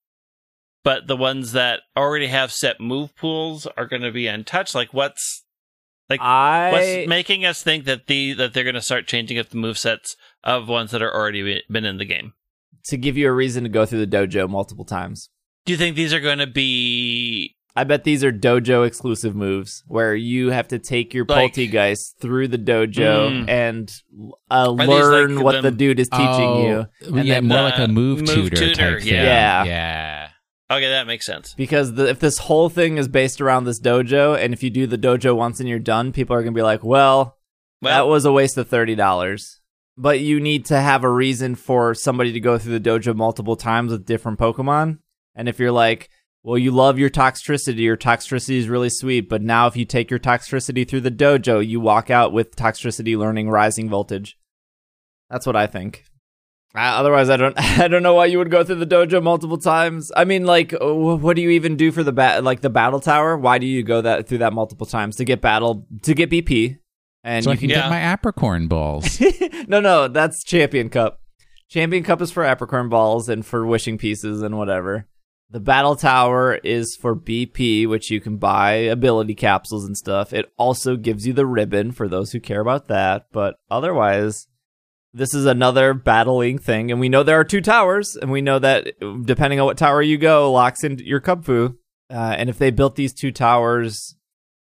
[0.83, 4.73] but the ones that already have set move pools are going to be untouched.
[4.73, 5.43] Like, what's
[6.09, 9.49] like I What's making us think that the that they're going to start changing up
[9.49, 12.33] the move sets of ones that are already been in the game?
[12.85, 15.29] to give you a reason to go through the dojo multiple times.
[15.65, 19.83] Do you think these are going to be I bet these are dojo exclusive moves
[19.87, 23.49] where you have to take your Like- Polteageist through the dojo Mm.
[23.49, 23.91] and
[24.49, 26.87] uh, learn like what the- the dude is teaching Oh, you.
[27.17, 29.13] And yeah, then more the like a move, move tutor, tutor, type thing.
[29.13, 29.63] yeah.
[29.65, 30.26] Yeah.
[30.71, 30.89] Okay?
[30.89, 31.53] That makes sense.
[31.53, 34.87] Because the, if this whole thing is based around this dojo, and if you do
[34.87, 37.37] the dojo once and you're done, people are going to be like, well,
[37.81, 39.59] that was a waste of $30.
[39.97, 43.55] But you need to have a reason for somebody to go through the dojo multiple
[43.55, 44.99] times with different Pokemon.
[45.35, 46.09] And if you're like,
[46.43, 50.09] well, you love your Toxtricity, your Toxtricity is really sweet, but now if you take
[50.09, 54.37] your Toxtricity through the dojo, you walk out with Toxtricity learning Rising Voltage.
[55.29, 56.05] That's what I think.
[56.77, 57.55] Uh, otherwise, I don't.
[57.79, 60.11] I don't know why you would go through the dojo multiple times.
[60.15, 62.43] I mean, like, uh, wh- what do you even do for the bat?
[62.43, 63.35] Like the battle tower?
[63.37, 66.77] Why do you go that through that multiple times to get battle to get BP?
[67.23, 67.81] And so you I can Yeah.
[67.81, 69.19] get my apricorn balls.
[69.67, 71.19] no, no, that's Champion Cup.
[71.69, 75.07] Champion Cup is for Apricorn balls and for wishing pieces and whatever.
[75.49, 80.31] The Battle Tower is for BP, which you can buy ability capsules and stuff.
[80.31, 84.47] It also gives you the ribbon for those who care about that, but otherwise,
[85.13, 88.59] this is another battling thing, and we know there are two towers, and we know
[88.59, 88.87] that
[89.25, 91.75] depending on what tower you go, locks into your Kubfu.
[92.09, 94.15] Uh, and if they built these two towers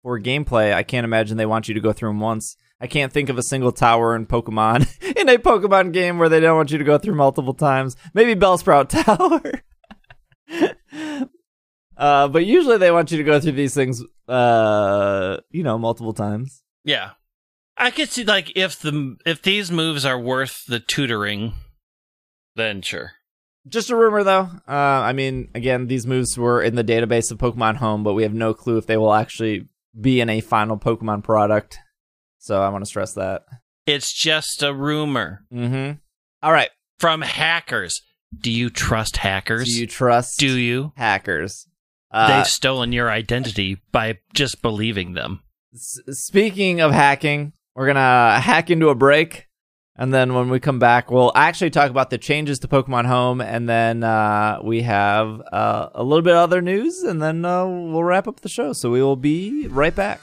[0.02, 2.56] for gameplay, I can't imagine they want you to go through them once.
[2.80, 6.40] I can't think of a single tower in Pokemon in a Pokemon game where they
[6.40, 7.96] don't want you to go through multiple times.
[8.12, 9.62] Maybe Bellsprout Tower.
[11.96, 16.12] uh, but usually they want you to go through these things, uh, you know, multiple
[16.12, 16.64] times.
[16.84, 17.12] Yeah.
[17.76, 21.54] I could see like if the if these moves are worth the tutoring,
[22.56, 23.12] then sure.
[23.68, 24.48] Just a rumor, though.
[24.68, 28.24] Uh, I mean, again, these moves were in the database of Pokemon Home, but we
[28.24, 29.68] have no clue if they will actually
[30.00, 31.78] be in a final Pokemon product.
[32.38, 33.44] So I want to stress that.
[33.86, 35.92] It's just a rumor Mm-hmm.
[36.42, 36.70] All right.
[36.98, 38.02] from hackers.
[38.36, 39.66] Do you trust hackers?
[39.72, 40.92] Do you trust Do you?
[40.96, 41.68] hackers?
[42.10, 45.40] Uh, They've stolen your identity by just believing them.
[45.72, 49.48] s- speaking of hacking, we're gonna hack into a break,
[49.96, 53.40] and then when we come back, we'll actually talk about the changes to Pokemon Home,
[53.40, 57.66] and then uh, we have uh, a little bit of other news, and then uh,
[57.66, 58.72] we'll wrap up the show.
[58.72, 60.20] So we will be right back.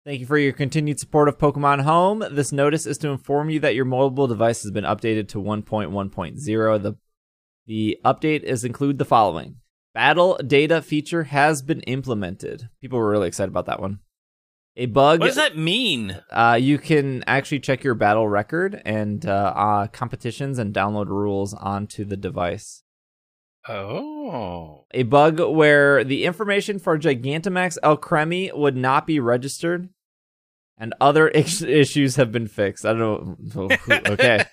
[0.04, 2.24] Thank you for your continued support of Pokemon Home.
[2.32, 6.84] This notice is to inform you that your mobile device has been updated to 1.1.0.
[6.84, 6.96] The
[7.67, 9.58] the update is include the following.
[9.93, 12.69] Battle data feature has been implemented.
[12.82, 13.99] People were really excited about that one.
[14.77, 16.17] A bug What does that mean?
[16.32, 21.54] uh, you can actually check your battle record and uh, uh, competitions and download rules
[21.54, 22.84] onto the device
[23.67, 24.86] Oh.
[24.93, 29.89] a bug where the information for Gigantamax El Alcremie would not be registered,
[30.77, 32.86] and other is- issues have been fixed.
[32.86, 33.69] I don't know.
[34.08, 34.43] Okay.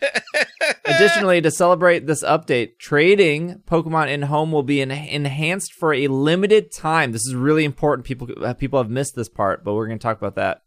[0.88, 6.08] Additionally, to celebrate this update, trading Pokemon in home will be en- enhanced for a
[6.08, 7.12] limited time.
[7.12, 8.06] This is really important.
[8.06, 10.62] People uh, people have missed this part, but we're going to talk about that.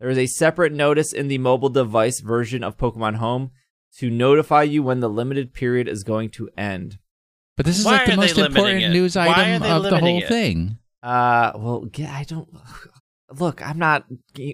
[0.00, 3.50] There is a separate notice in the mobile device version of Pokemon Home
[3.98, 6.98] to notify you when the limited period is going to end.
[7.56, 8.88] But this is Why like the most important it?
[8.90, 10.28] news item of the whole it?
[10.28, 10.78] thing.
[11.02, 12.48] Uh, well, I don't
[13.38, 13.66] look.
[13.66, 14.04] I'm not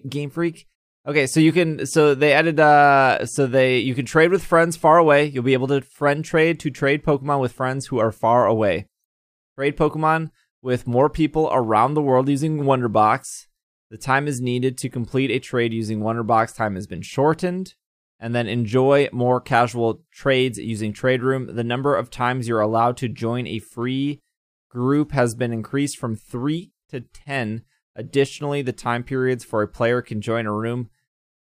[0.08, 0.66] game freak.
[1.10, 1.86] Okay, so you can.
[1.86, 2.60] So they added.
[2.60, 5.24] Uh, so they you can trade with friends far away.
[5.24, 8.86] You'll be able to friend trade to trade Pokemon with friends who are far away.
[9.58, 10.30] Trade Pokemon
[10.62, 13.48] with more people around the world using Wonder Box.
[13.90, 16.52] The time is needed to complete a trade using Wonder Box.
[16.52, 17.74] Time has been shortened.
[18.20, 21.56] And then enjoy more casual trades using Trade Room.
[21.56, 24.20] The number of times you're allowed to join a free
[24.68, 27.62] group has been increased from 3 to 10.
[27.96, 30.88] Additionally, the time periods for a player can join a room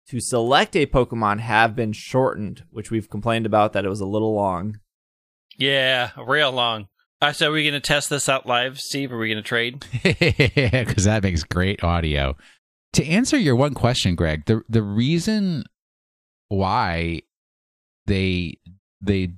[0.10, 4.06] to select a Pokemon have been shortened, which we've complained about that it was a
[4.06, 4.80] little long.
[5.58, 6.88] Yeah, real long.
[7.22, 9.12] Uh, so are we going to test this out live, Steve?
[9.12, 9.86] Are we going to trade?
[10.04, 12.36] Because that makes great audio.
[12.94, 15.64] To answer your one question, Greg, the the reason
[16.50, 17.22] why
[18.08, 18.58] they
[19.00, 19.30] they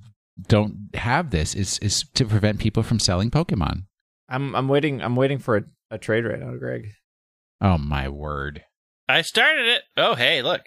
[0.48, 3.84] don't have this is is to prevent people from selling Pokemon.
[4.28, 6.88] I'm I'm waiting I'm waiting for a, a trade right now, Greg.
[7.60, 8.64] Oh my word!
[9.08, 9.82] I started it.
[9.96, 10.62] Oh, hey, look.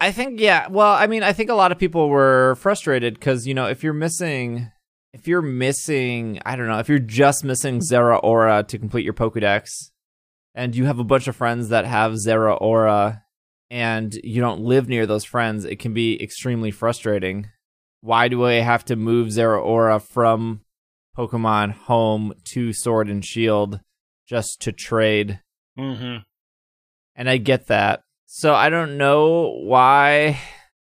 [0.00, 0.68] I think yeah.
[0.68, 3.82] Well, I mean, I think a lot of people were frustrated because you know if
[3.82, 4.70] you're missing,
[5.12, 9.90] if you're missing, I don't know, if you're just missing Zeraora to complete your Pokédex,
[10.54, 13.22] and you have a bunch of friends that have Zeraora,
[13.70, 17.48] and you don't live near those friends, it can be extremely frustrating.
[18.02, 20.60] Why do I have to move Zeraora from
[21.16, 23.80] Pokemon Home to Sword and Shield
[24.28, 25.40] just to trade?
[25.78, 26.18] Mm-hmm.
[27.16, 28.02] And I get that.
[28.26, 30.38] So I don't know why.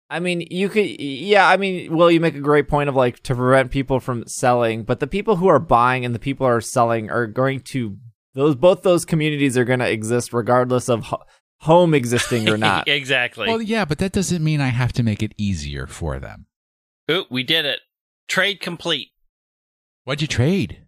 [0.09, 1.47] I mean, you could, yeah.
[1.47, 4.83] I mean, well, you make a great point of like to prevent people from selling,
[4.83, 7.97] but the people who are buying and the people who are selling are going to
[8.33, 11.23] those both those communities are going to exist regardless of ho-
[11.59, 12.87] home existing or not.
[12.87, 13.47] exactly.
[13.47, 16.47] Well, yeah, but that doesn't mean I have to make it easier for them.
[17.09, 17.79] Ooh, we did it.
[18.27, 19.09] Trade complete.
[20.03, 20.85] What'd you trade?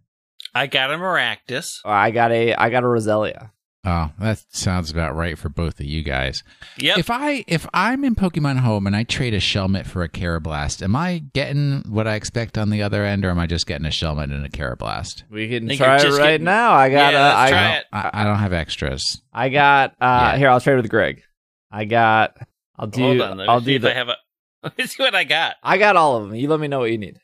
[0.53, 1.79] I got a Maractus.
[1.85, 3.51] Oh, I got a I got a Roselia.
[3.83, 6.43] Oh, that sounds about right for both of you guys.
[6.77, 6.99] Yeah.
[6.99, 10.83] If I if I'm in Pokemon Home and I trade a Shelmet for a Karrablast,
[10.83, 13.87] am I getting what I expect on the other end, or am I just getting
[13.87, 15.23] a Shelmet and a Karrablast?
[15.31, 16.73] We can Think try it right getting- now.
[16.73, 17.85] I got Yeah, a, I, let's try it.
[17.91, 19.21] I, I don't have extras.
[19.33, 20.37] I got uh Yeah.
[20.37, 20.49] here.
[20.49, 21.23] I'll trade with Greg.
[21.71, 22.37] I got.
[22.77, 23.01] I'll do.
[23.01, 23.37] Hold on.
[23.37, 23.91] Let me I'll see do if the.
[23.91, 24.15] I have a.
[24.63, 25.55] Let me see what I got.
[25.63, 26.35] I got all of them.
[26.35, 27.17] You let me know what you need.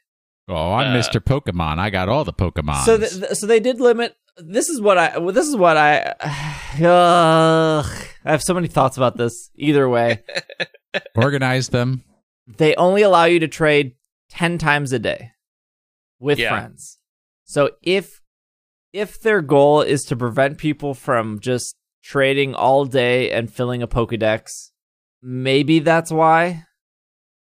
[0.47, 1.19] Oh, I'm Uh, Mr.
[1.23, 1.77] Pokemon.
[1.77, 2.83] I got all the Pokemon.
[2.83, 4.15] So, th- th- so they did limit.
[4.37, 5.17] This is what I.
[5.17, 6.13] Well, this is what I.
[6.79, 7.85] Ugh,
[8.25, 9.49] I have so many thoughts about this.
[9.55, 10.23] Either way,
[11.15, 12.03] Organize them.
[12.47, 13.95] they only allow you to trade
[14.29, 15.31] ten times a day
[16.19, 16.49] with Yeah.
[16.49, 16.97] friends.
[17.45, 18.21] So if
[18.93, 23.87] if their goal is to prevent people from just trading all day and filling a
[23.87, 24.71] Pokedex,
[25.21, 26.63] maybe that's why.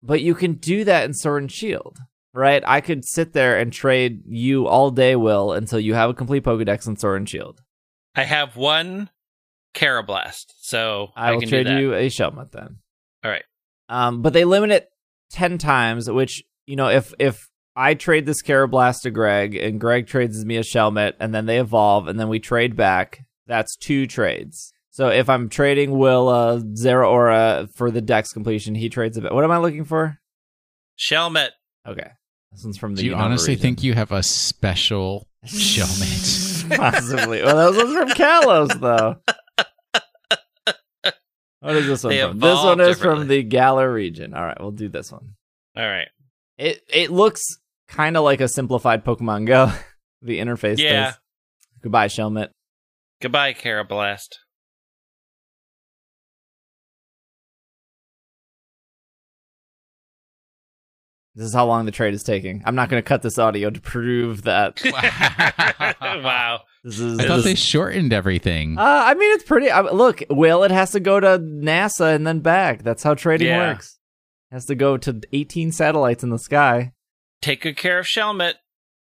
[0.04, 1.97] But you can do that in Sword and Shield,
[2.38, 2.63] right?
[2.65, 6.43] I could sit there and trade you all day, Will, until you have a complete
[6.43, 7.62] Pokedex in Sword and Shield.
[8.15, 9.10] I have one
[9.73, 11.82] Karrablast, so I, I, will can trade do that.
[11.82, 12.78] you a Shelmet then.
[13.23, 13.43] All right.
[13.89, 14.89] Um, but they limit it
[15.32, 20.08] ten times, which you know, if if I trade this Karrablast to Greg and Greg
[20.08, 24.06] trades me a Shelmet, and then they evolve, and then we trade back, that's two
[24.06, 24.73] trades.
[24.91, 29.34] So if I'm trading Will uh, Zeraora for the Dex completion, he trades a bit.
[29.34, 30.19] What am I looking for?
[30.97, 31.50] Shelmet.
[31.88, 32.10] Okay,
[32.58, 33.02] this one's from the.
[33.02, 33.62] Do you Unova honestly region.
[33.62, 36.76] think you have a special Shelmet?
[36.78, 37.41] Possibly.
[37.43, 39.15] Well, that was from Kalos, though.
[41.60, 42.39] What is this one They from?
[42.39, 44.34] This one is from the Galar region.
[44.34, 45.36] All right, we'll do this one.
[45.76, 46.08] All right.
[46.58, 47.43] It it looks
[47.88, 49.72] kind of like a simplified Pokemon Go.
[50.22, 51.06] the interface Yeah.
[51.06, 51.20] does.
[51.82, 52.50] Goodbye, Shelmet.
[53.22, 54.36] Goodbye, Karrablast.
[61.38, 62.63] This is how long the trade is taking.
[62.65, 64.82] I'm not going to cut this audio to prove that
[66.02, 66.62] wow.
[66.84, 67.19] this is.
[67.19, 68.78] I thought this- they shortened everything.
[68.78, 69.69] uh, I mean, it's pretty.
[69.69, 72.82] I, look, Will, it has to go to NASA and then back.
[72.84, 73.71] That's how trading Yeah.
[73.73, 74.00] works.
[74.52, 76.93] It has to go to 18 satellites in the sky.
[77.41, 78.56] Take good care of Shelmet.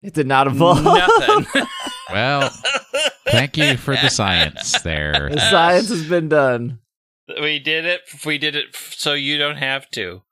[0.03, 0.83] It did not evolve.
[0.83, 1.67] Nothing.
[2.13, 2.51] Well,
[3.27, 5.29] thank you for the science there.
[5.29, 6.79] the science has been done.
[7.41, 8.03] we did it.
[8.25, 10.23] We did it so you don't have to.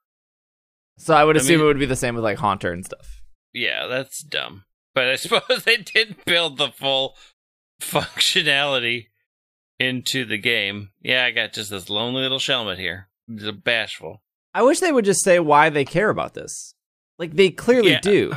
[0.99, 2.85] So I would I assume mean- it would be the same with like Haunter and
[2.85, 3.21] stuff.
[3.53, 4.65] Yeah, that's dumb.
[4.95, 7.17] But I suppose they didn't build the full
[7.81, 9.07] functionality
[9.79, 10.91] into the game.
[11.03, 13.09] Yeah, I got just this lonely little Shelmet here.
[13.35, 14.23] Just bashful.
[14.53, 16.75] I wish they would just say why they care about this.
[17.19, 18.01] Like they clearly Yeah.
[18.01, 18.33] do.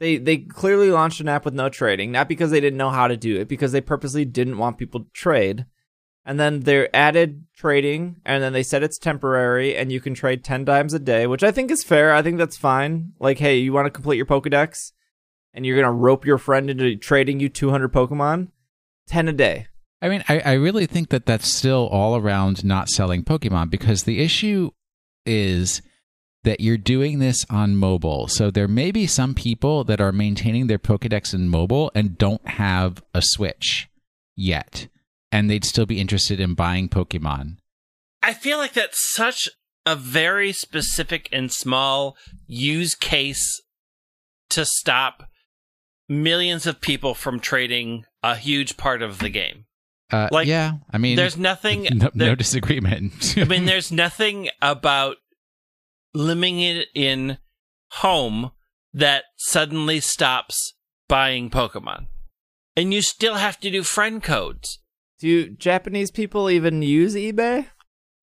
[0.00, 3.06] They they clearly launched an app with no trading, not because they didn't know how
[3.08, 5.66] to do it, because they purposely didn't want people to trade.
[6.24, 10.44] And then they're added trading, and then they said it's temporary, and you can trade
[10.44, 12.14] ten times a day, which I think is fair.
[12.14, 13.12] I think that's fine.
[13.18, 14.92] Like, hey, you want to complete your Pokedex,
[15.52, 18.48] and you're gonna rope your friend into trading you 200 Pokemon,
[19.08, 19.66] ten a day.
[20.00, 24.02] I mean, I, I really think that that's still all around not selling Pokemon because
[24.02, 24.70] the issue
[25.24, 25.82] is
[26.44, 28.26] that you're doing this on mobile.
[28.26, 32.46] So there may be some people that are maintaining their Pokedex in mobile and don't
[32.48, 33.88] have a Switch
[34.34, 34.88] yet,
[35.32, 37.56] and they'd still be interested in buying Pokemon.
[38.22, 39.48] I feel like that's such
[39.84, 42.16] a very specific and small
[42.46, 43.60] use case
[44.50, 45.24] to stop
[46.08, 49.64] millions of people from trading a huge part of the game.
[50.12, 51.84] Uh, Like, yeah, I mean, There's nothing.
[51.90, 53.34] no, there- no disagreement.
[53.36, 55.16] I mean, there's nothing about
[56.14, 57.38] limiting it in
[57.92, 58.52] home
[58.92, 60.74] that suddenly stops
[61.08, 62.08] buying Pokemon.
[62.76, 64.78] And you still have to do friend codes.
[65.22, 67.66] Do Japanese people even use eBay?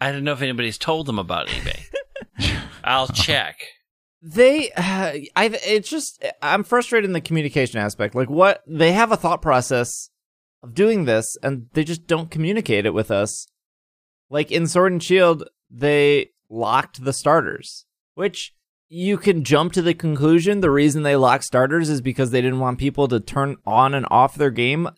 [0.02, 2.60] I don't know if anybody's told them about eBay.
[2.84, 3.56] I'll check.
[4.22, 9.14] they uh, i it's just i'm frustrated in the communication aspect like what they have
[9.14, 10.10] a thought process
[10.62, 13.47] of doing this and they just don't communicate it with us
[14.30, 17.86] like in sword and shield they locked the starters
[18.16, 18.54] which
[18.89, 22.60] you can jump to the conclusion the reason they locked starters is because they didn't
[22.60, 24.89] want people to turn on and off their game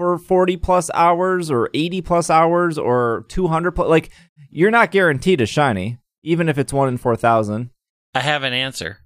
[0.00, 4.08] for 40 plus hours or 80 plus hours or 200 plus like
[4.48, 7.68] you're not guaranteed a shiny even if it's 1 in 4000
[8.14, 9.00] I have an answer.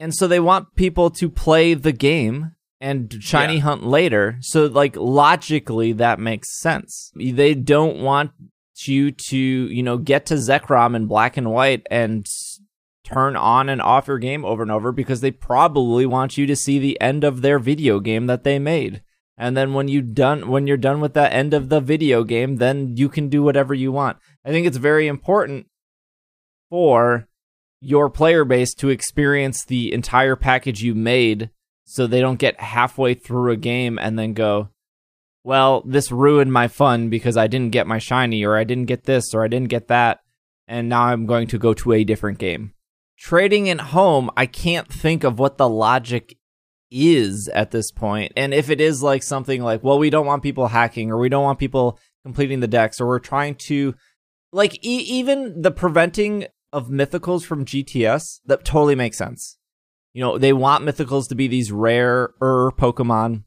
[0.00, 3.60] and so they want people to play the game and shiny Yeah.
[3.60, 4.38] hunt later.
[4.40, 7.12] So like logically that makes sense.
[7.14, 8.30] They don't want
[8.86, 12.24] you to, you know, get to Zekrom in black and white and
[13.04, 16.56] turn on and off your game over and over because they probably want you to
[16.56, 19.02] see the end of their video game that they made.
[19.40, 22.56] And then when you done when you're done with that end of the video game,
[22.56, 24.18] then you can do whatever you want.
[24.44, 25.68] I think it's very important
[26.68, 27.28] for
[27.80, 31.50] your player base to experience the entire package you made
[31.84, 34.70] so they don't get halfway through a game and then go,
[35.44, 39.04] well, this ruined my fun because I didn't get my shiny or I didn't get
[39.04, 40.18] this or I didn't get that.
[40.66, 42.74] And now I'm going to go to a different game.
[43.16, 46.36] Trading at home, I can't think of what the logic
[46.90, 48.32] is at this point.
[48.36, 51.28] And if it is like something like, well, we don't want people hacking or we
[51.28, 53.94] don't want people completing the Dex or we're trying to
[54.52, 59.58] like e- even the preventing of mythicals from GTS, that totally makes sense.
[60.12, 63.44] You know, they want mythicals to be these rare Pokemon.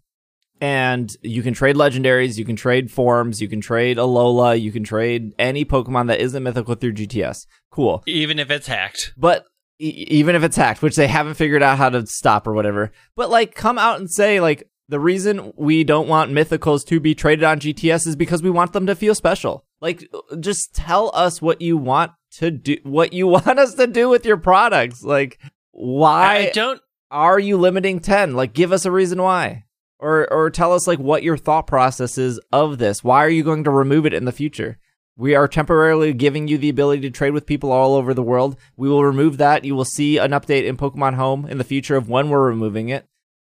[0.59, 4.83] And you can trade legendaries, you can trade forms, you can trade Alola, you can
[4.83, 7.47] trade any Pokemon that isn't mythical through GTS.
[7.71, 8.03] Cool.
[8.05, 9.11] Even if it's hacked.
[9.17, 9.45] But
[9.81, 12.91] e- even if it's hacked, which they haven't figured out how to stop or whatever.
[13.15, 17.15] But like, come out and say like the reason we don't want mythicals to be
[17.15, 19.65] traded on GTS is because we want them to feel special.
[19.79, 20.07] Like,
[20.39, 24.25] just tell us what you want to do, what you want us to do with
[24.25, 25.01] your products.
[25.01, 25.39] Like,
[25.71, 26.81] why I don't.
[27.09, 28.35] are you limiting 10?
[28.35, 29.63] Like, give us a reason why.
[29.97, 33.03] Or, or tell us like what your thought process is of this.
[33.03, 34.77] Why are you going to remove it in the future?
[35.21, 38.57] We are temporarily giving you the ability to trade with people all over the world.
[38.75, 39.63] We will remove that.
[39.63, 42.89] You will see an update in Pokemon Home in the future of when we're removing
[42.89, 43.05] it.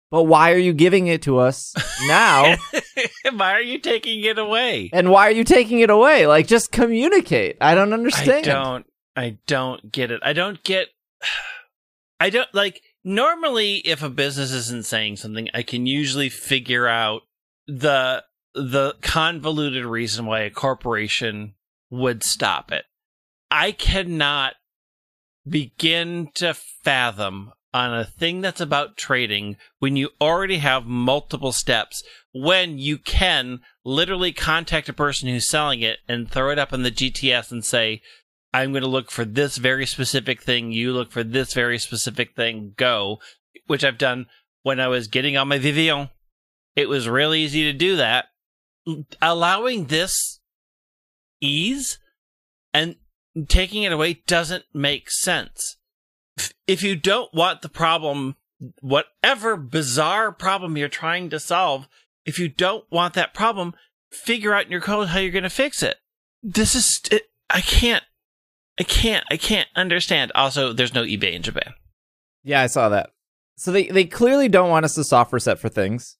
[0.09, 1.73] But why are you giving it to us
[2.07, 2.55] now?
[3.33, 4.89] why are you taking it away?
[4.93, 6.27] and why are you taking it away?
[6.27, 7.57] Like, just communicate.
[7.59, 8.47] I don't understand.
[8.47, 8.85] I don't.
[9.17, 10.21] I don't get it.
[10.23, 10.87] I don't get.
[12.21, 12.83] I don't like.
[13.03, 17.23] Normally, if a business isn't saying something, I can usually figure out
[17.67, 18.23] the
[18.53, 21.54] the convoluted reason why a corporation
[21.89, 22.85] would stop it.
[23.51, 24.55] I cannot
[25.47, 32.01] begin to fathom on a thing that's about trading when you already have multiple steps
[32.33, 36.83] when you can literally contact a person who's selling it and throw it up in
[36.83, 38.01] the GTS and say
[38.53, 40.71] I'm going to look for this very specific thing.
[40.71, 42.73] You look for this very specific thing.
[42.77, 43.19] Go
[43.67, 44.27] which I've done
[44.63, 46.09] when I was getting on my Vivillon
[46.75, 48.25] it was real easy to do that.
[49.21, 50.34] Allowing this
[51.41, 51.99] ease
[52.73, 52.95] and
[53.47, 55.77] taking it away doesn't make sense
[56.67, 58.35] if you don't want the problem,
[58.81, 61.87] whatever bizarre problem you're trying to solve,
[62.25, 63.73] if you don't want that problem,
[64.11, 65.97] figure out in your code how you're going to fix it.
[66.41, 68.03] This is, it, I can't,
[68.79, 70.31] I can't, I can't understand.
[70.35, 71.73] Also, there's no eBay in Japan.
[72.43, 73.11] Yeah, I saw that.
[73.57, 76.17] So they, they clearly don't want us to soft reset for things.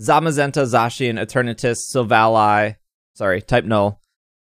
[0.00, 2.76] Zamazenta, Zacian, Eternatus, Silvally,
[3.14, 4.00] sorry, type null.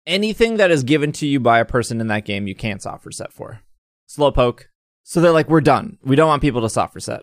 [0.08, 3.04] Anything that is given to you by a person in that game, you can't soft
[3.04, 3.60] reset for.
[4.08, 4.62] Slowpoke,
[5.04, 5.98] so they're like, we're done.
[6.02, 7.22] We don't want people to soft reset.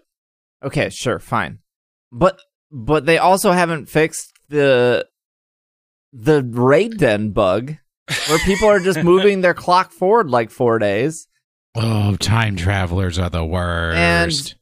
[0.64, 1.60] Okay, sure, fine.
[2.12, 2.40] But
[2.72, 5.08] but they also haven't fixed the
[6.14, 7.76] the raid den bug
[8.28, 11.28] where people are just moving their clock forward like four days.
[11.76, 13.98] Oh, time travelers are the worst.
[13.98, 14.56] And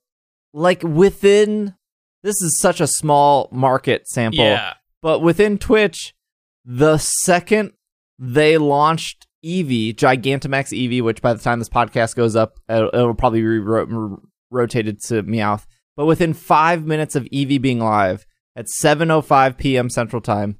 [0.54, 1.76] like within
[2.24, 4.46] this is such a small market sample.
[4.46, 4.74] Yeah.
[5.02, 6.14] But within Twitch,
[6.66, 7.74] the second
[8.20, 13.14] they launched Eevee, Gigantamax Eevee, which by the time this podcast goes up, it'll, it'll
[13.14, 15.66] probably be ro- rotated to Meowth.
[15.96, 19.90] But within five minutes of Eevee being live at 7:05 p.m.
[19.90, 20.60] Central Time,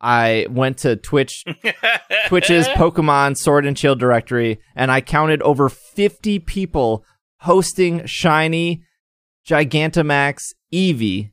[0.00, 1.44] I went to Twitch,
[2.26, 7.04] Twitch's Pokemon Sword and Shield directory, and I counted over 50 people
[7.40, 8.82] hosting shiny
[9.48, 10.40] Gigantamax
[10.72, 11.32] Eevee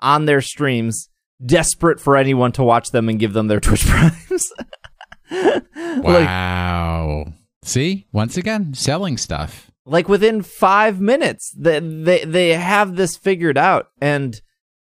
[0.00, 1.08] on their streams,
[1.44, 4.52] desperate for anyone to watch them and give them their Twitch primes.
[5.76, 7.24] wow.
[7.26, 9.70] Like, See, once again, selling stuff.
[9.84, 14.40] Like within five minutes, they, they they have this figured out, and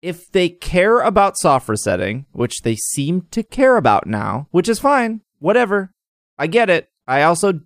[0.03, 4.79] if they care about soft resetting, which they seem to care about now, which is
[4.79, 5.93] fine, whatever,
[6.39, 6.91] I get it.
[7.07, 7.61] I also,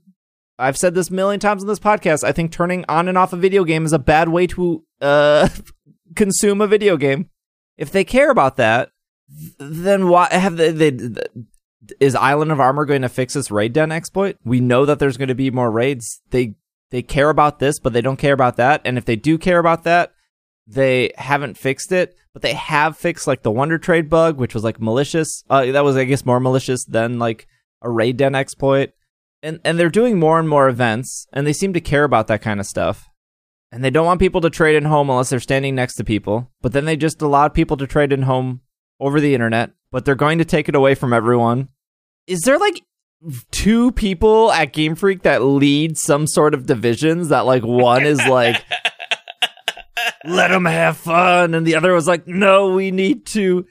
[0.58, 2.22] I've said this a million times on this podcast.
[2.22, 5.48] I think turning on and off a video game is a bad way to uh,
[6.16, 7.30] consume a video game.
[7.76, 8.90] If they care about that,
[9.58, 10.90] then why have they, they
[12.00, 14.36] is Island of Armor going to fix this raid den exploit?
[14.44, 16.20] We know that there's going to be more raids.
[16.30, 16.54] They
[16.90, 18.80] they care about this, but they don't care about that.
[18.84, 20.12] And if they do care about that,
[20.66, 22.14] they haven't fixed it.
[22.32, 25.42] But they have fixed like the Wonder Trade bug, which was like malicious.
[25.50, 27.46] Uh, that was I guess more malicious than like
[27.82, 28.92] a raid den exploit.
[29.42, 32.42] And and they're doing more and more events, and they seem to care about that
[32.42, 33.08] kind of stuff.
[33.70, 36.50] And they don't want people to trade in home unless they're standing next to people.
[36.62, 38.62] But then they just allowed people to trade in home
[38.98, 39.72] over the internet.
[39.90, 41.68] But they're going to take it away from everyone
[42.28, 42.82] is there like
[43.50, 48.24] two people at Game Freak that lead some sort of divisions that like one is
[48.26, 48.62] like
[50.24, 53.66] let them have fun, and the other was like, no, we need to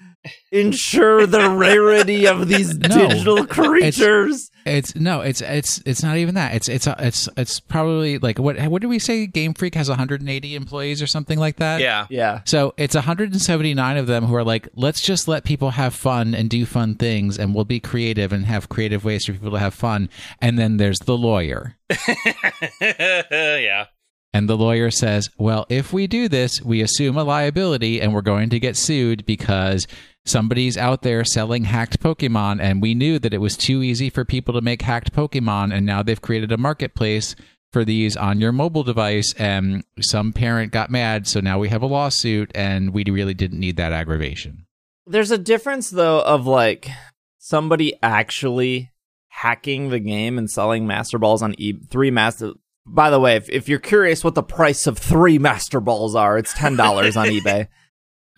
[0.51, 4.51] ensure the rarity of these digital creatures.
[4.65, 6.53] It's no, it's it's it's not even that.
[6.53, 9.25] It's it's uh, it's it's probably like what what did we say?
[9.25, 11.80] Game Freak has 180 employees or something like that.
[11.80, 12.05] Yeah.
[12.09, 12.41] Yeah.
[12.45, 16.49] So it's 179 of them who are like, let's just let people have fun and
[16.49, 19.73] do fun things, and we'll be creative and have creative ways for people to have
[19.73, 20.09] fun.
[20.41, 21.78] And then there's the lawyer.
[22.82, 23.86] yeah.
[24.34, 28.21] And the lawyer says, Well, if we do this, we assume a liability and we're
[28.21, 29.88] going to get sued because
[30.30, 32.61] somebody's out there selling hacked Pokemon.
[32.61, 35.73] And we knew that it was too easy for people to make hacked Pokemon.
[35.73, 37.36] And now they've created a marketplace
[37.71, 39.34] for these on your mobile device.
[39.38, 41.28] And some parent got mad.
[41.28, 44.65] So now we have a lawsuit and we really didn't need that aggravation.
[45.05, 46.89] There's a difference though of like
[47.38, 48.91] somebody actually
[49.30, 52.53] hacking the game and selling master balls on e- three master
[52.88, 56.38] by the way, if, if you're curious what the price of three master balls are,
[56.38, 57.67] it's ten dollars on eBay.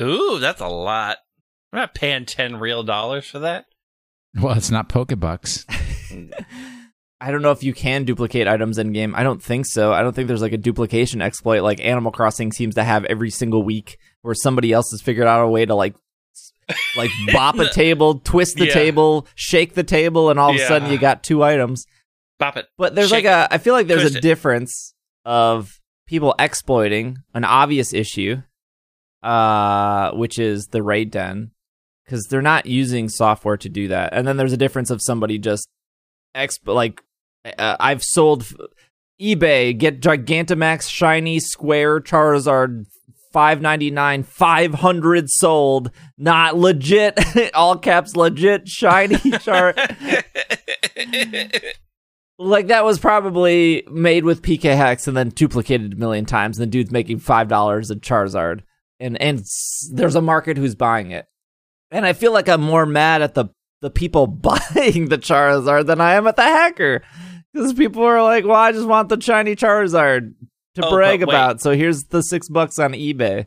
[0.01, 1.17] Ooh, that's a lot.
[1.71, 3.65] I'm not paying ten real dollars for that.
[4.39, 5.65] Well, it's not Pokebucks.
[7.21, 9.13] I don't know if you can duplicate items in game.
[9.13, 9.91] I don't think so.
[9.91, 13.29] I don't think there's like a duplication exploit like Animal Crossing seems to have every
[13.29, 15.95] single week, where somebody else has figured out a way to like
[16.95, 18.73] like bop a table, twist the Yeah.
[18.73, 21.85] table, shake the table, and all of a sudden you got two items.
[22.37, 22.67] Bop it.
[22.77, 24.21] But there's Shake like a I feel like there's twist a it.
[24.21, 24.93] difference
[25.25, 28.37] of people exploiting an obvious issue,
[29.23, 31.51] uh, which is the raid den,
[32.09, 34.13] because they're not using software to do that.
[34.13, 35.69] And then there's a difference of somebody just
[36.35, 37.01] exp like
[37.57, 38.53] uh, I've sold f-
[39.21, 42.85] eBay get Gigantamax shiny square Charizard.
[43.31, 47.15] 599 500 sold not legit
[47.53, 49.75] all caps legit shiny char
[52.39, 56.57] like that was probably made with PK Hex and then duplicated a million times.
[56.57, 58.61] And the dude's making five dollars a Charizard,
[58.99, 59.43] and and
[59.91, 61.28] there's a market who's buying it.
[61.91, 63.45] And I feel like I'm more mad at the
[63.81, 67.01] the people buying the Charizard than I am at the hacker,
[67.53, 70.33] because people are like, "Well, I just want the shiny Charizard
[70.75, 73.45] to Oh, brag about." So here's the six bucks on eBay.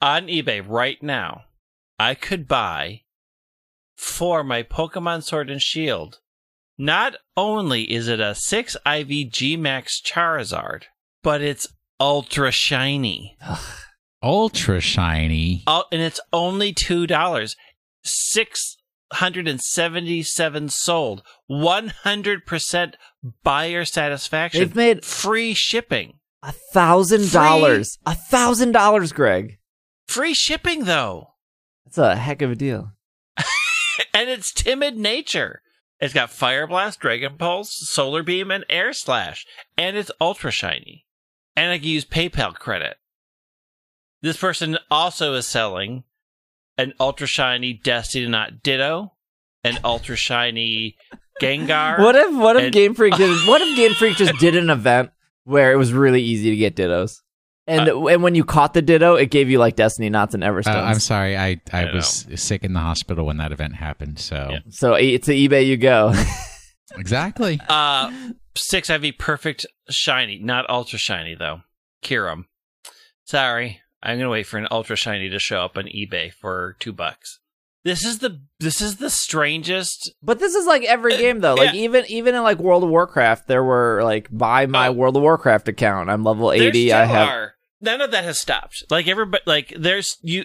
[0.00, 1.42] on eBay right now,
[1.98, 3.02] I could buy
[3.96, 6.18] for my Pokemon Sword and Shield.
[6.76, 10.84] Not only is it a 6 IV G Max Charizard,
[11.22, 11.68] but it's
[12.00, 13.36] ultra shiny.
[14.22, 15.62] Ultra shiny.
[15.66, 17.56] Oh, and it's only $2.
[18.04, 21.22] 677 sold.
[21.50, 22.94] 100%
[23.42, 24.60] buyer satisfaction.
[24.60, 26.14] They've made free shipping.
[26.42, 29.58] a thousand dollars, a thousand dollars, Greg.
[30.08, 31.30] Free shipping though.
[31.84, 32.92] That's a heck of a deal.
[34.14, 35.60] and it's timid nature.
[36.00, 39.46] It's got Fire Blast, Dragon Pulse, Solar Beam, and Air Slash,
[39.78, 41.06] and it's ultra shiny.
[41.56, 42.96] And I can use PayPal credit.
[44.20, 46.02] This person also is selling
[46.78, 49.12] an ultra shiny Destiny Knot Ditto,
[49.62, 50.96] an ultra shiny
[51.40, 51.98] Gengar.
[51.98, 54.70] What if what if and- Game Freak did what if Game Freak just did an
[54.78, 55.10] event
[55.44, 57.20] where it was really easy to get dittos?
[57.66, 60.48] And and when you caught the ditto, it gave you like Destiny knots and Uh,
[60.50, 60.84] Everstones.
[60.84, 64.18] I'm sorry, I, I, I was sick in the hospital when that event happened.
[64.18, 64.58] So Yeah.
[64.68, 66.12] so e- to eBay you go.
[66.96, 67.58] exactly.
[67.68, 68.12] Uh,
[68.56, 71.62] six IV perfect shiny, not ultra shiny though.
[72.02, 72.44] Kiram.
[73.24, 76.92] Sorry, I'm gonna wait for an ultra shiny to show up on eBay for two
[76.92, 77.40] bucks.
[77.84, 80.12] This is the this is the strangest.
[80.22, 81.54] but this is like every uh, game though.
[81.54, 81.80] Like yeah.
[81.80, 84.92] even even in like World of Warcraft, there were like buy uh, my Oh.
[84.92, 86.10] World of Warcraft account.
[86.10, 86.92] I'm level eighty.
[86.92, 87.54] I have are.
[87.80, 88.84] None of that has stopped.
[88.90, 90.44] Like everybody, like there's you.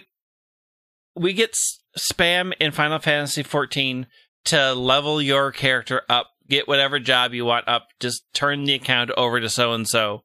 [1.16, 4.06] We get s- spam in Final Fantasy 14
[4.46, 7.88] to level your character up, get whatever job you want up.
[7.98, 10.22] Just turn the account over to so and so,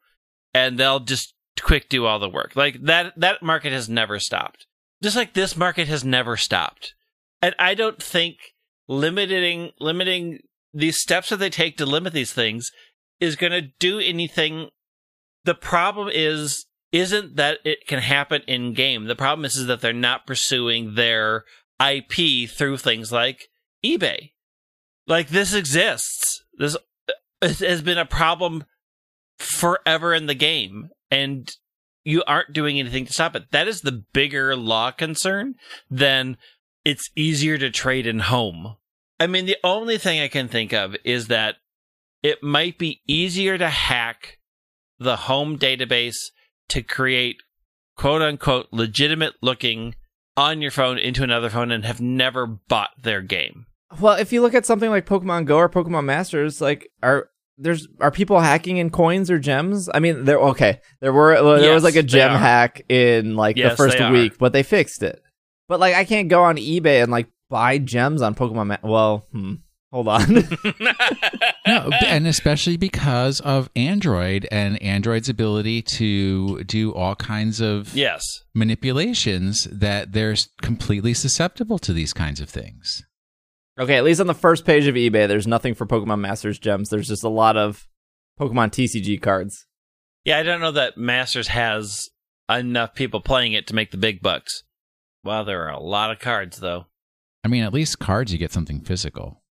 [0.54, 2.56] and they'll just quick do all the work.
[2.56, 3.14] Like that.
[3.18, 4.66] That market has never stopped.
[5.04, 6.94] Just like this market has never stopped.
[7.42, 8.38] And I don't think
[8.88, 10.40] limiting limiting
[10.74, 12.72] these steps that they take to limit these things
[13.20, 14.70] is going to do anything.
[15.44, 19.06] The problem is isn't that it can happen in game.
[19.06, 21.44] The problem is, is that they're not pursuing their
[21.80, 23.50] IP through things like
[23.84, 24.32] eBay.
[25.06, 26.44] Like this exists.
[26.58, 26.78] This
[27.42, 28.64] uh, has been a problem
[29.38, 31.56] forever in the game, and
[32.04, 33.52] you aren't doing anything to stop it.
[33.52, 35.56] That is the bigger law concern
[35.90, 36.38] than
[36.84, 38.76] it's easier to trade in home.
[39.20, 41.56] I mean, the only thing I can think of is that
[42.22, 44.40] it might be easier to hack
[45.00, 46.32] the home database
[46.70, 47.38] to create
[47.96, 49.96] quote unquote legitimate looking
[50.36, 53.68] on your phone into another phone and have never bought their game.
[54.02, 57.88] Well, if you look at something like Pokemon Go or Pokemon Masters, like are there's
[58.00, 59.90] are people hacking in coins or gems?
[59.94, 63.56] I mean, there okay, there were well, there was like a gem hack in like
[63.56, 64.12] the first they are.
[64.12, 65.22] week, but they fixed it.
[65.68, 68.68] But like, I can't go on eBay and like buy gems on Pokemon.
[68.68, 69.56] Ma- well, hmm,
[69.92, 70.48] hold on.
[71.68, 78.44] No, and especially because of Android and Android's ability to do all kinds of yes.
[78.54, 83.04] manipulations that they're completely susceptible to these kinds of things.
[83.80, 86.90] Okay, at least on the first page of eBay, there's nothing for Pokemon Masters gems.
[86.90, 87.88] There's just a lot of
[88.40, 89.66] Pokemon TCG cards.
[90.24, 92.10] Yeah, I don't know that Masters has
[92.50, 94.64] enough people playing it to make the big bucks.
[95.24, 96.86] Wow, there are a lot of cards though.
[97.44, 99.44] I mean, at least cards you get something physical.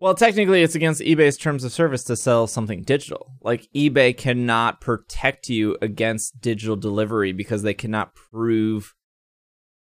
[0.00, 3.34] Well, technically, it's against eBay's terms of service to sell something digital.
[3.40, 8.94] Like, eBay cannot protect you against digital delivery because they cannot prove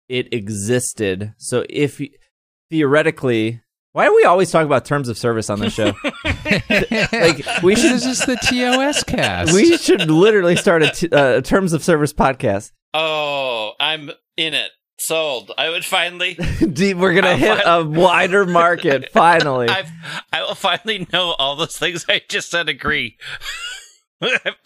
[0.09, 1.35] it existed.
[1.37, 2.01] So, if
[2.71, 3.63] theoretically,
[3.93, 5.93] why do we always talk about terms of service on this show?
[6.25, 9.53] like, we should This should is just the TOS cast.
[9.53, 12.73] we should literally start a t- uh, terms of service podcast.
[12.95, 14.71] Oh, I'm in it.
[15.03, 15.51] Sold.
[15.57, 16.35] I would finally
[16.73, 19.67] Deep, we're gonna I'll hit a wider market finally.
[19.71, 19.91] I've,
[20.31, 23.17] I will finally know all those things I just said agree.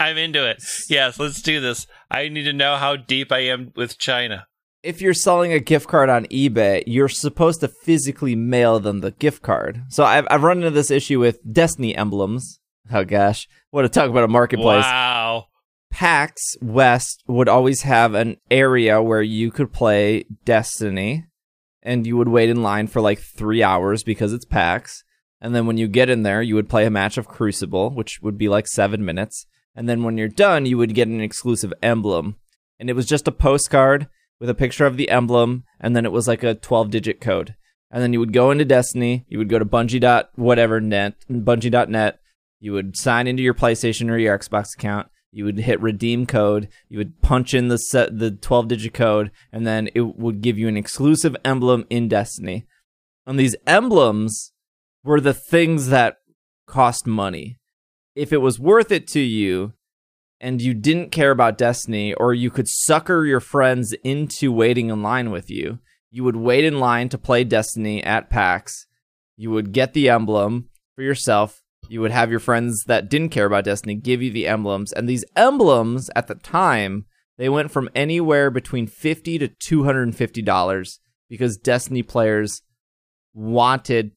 [0.00, 0.60] I'm into it.
[0.90, 1.86] Yes, let's do this.
[2.10, 4.48] I need to know how deep I am with China.
[4.84, 9.12] If you're selling a gift card on eBay, you're supposed to physically mail them the
[9.12, 9.82] gift card.
[9.88, 12.60] So I've I've run into this issue with Destiny emblems.
[12.92, 14.84] Oh gosh, what to talk about a marketplace.
[14.84, 15.46] Wow.
[15.90, 21.24] PAX West would always have an area where you could play Destiny,
[21.82, 25.02] and you would wait in line for like three hours because it's PAX.
[25.40, 28.20] And then when you get in there, you would play a match of Crucible, which
[28.22, 29.46] would be like seven minutes.
[29.74, 32.36] And then when you're done, you would get an exclusive emblem.
[32.80, 34.08] And it was just a postcard
[34.40, 37.54] with a picture of the emblem, and then it was like a 12 digit code.
[37.90, 41.14] And then you would go into Destiny, you would go to Bungie dot whatever net,
[41.30, 42.18] Bungie.net,
[42.64, 45.08] you would sign into your PlayStation or your Xbox account.
[45.30, 46.68] You would hit redeem code.
[46.88, 50.56] You would punch in the set the 12 digit code, and then it would give
[50.56, 52.66] you an exclusive emblem in Destiny.
[53.26, 54.52] And these emblems
[55.02, 56.16] were the things that
[56.66, 57.58] cost money.
[58.14, 59.74] If it was worth it to you,
[60.44, 65.02] and you didn't care about Destiny, or you could sucker your friends into waiting in
[65.02, 65.78] line with you,
[66.10, 68.86] you would wait in line to play Destiny at PAX.
[69.38, 71.62] You would get the emblem for yourself.
[71.88, 74.92] You would have your friends that didn't care about Destiny give you the emblems.
[74.92, 77.06] And these emblems at the time,
[77.38, 80.98] they went from anywhere between 50 to $250
[81.30, 82.60] because Destiny players
[83.32, 84.12] wanted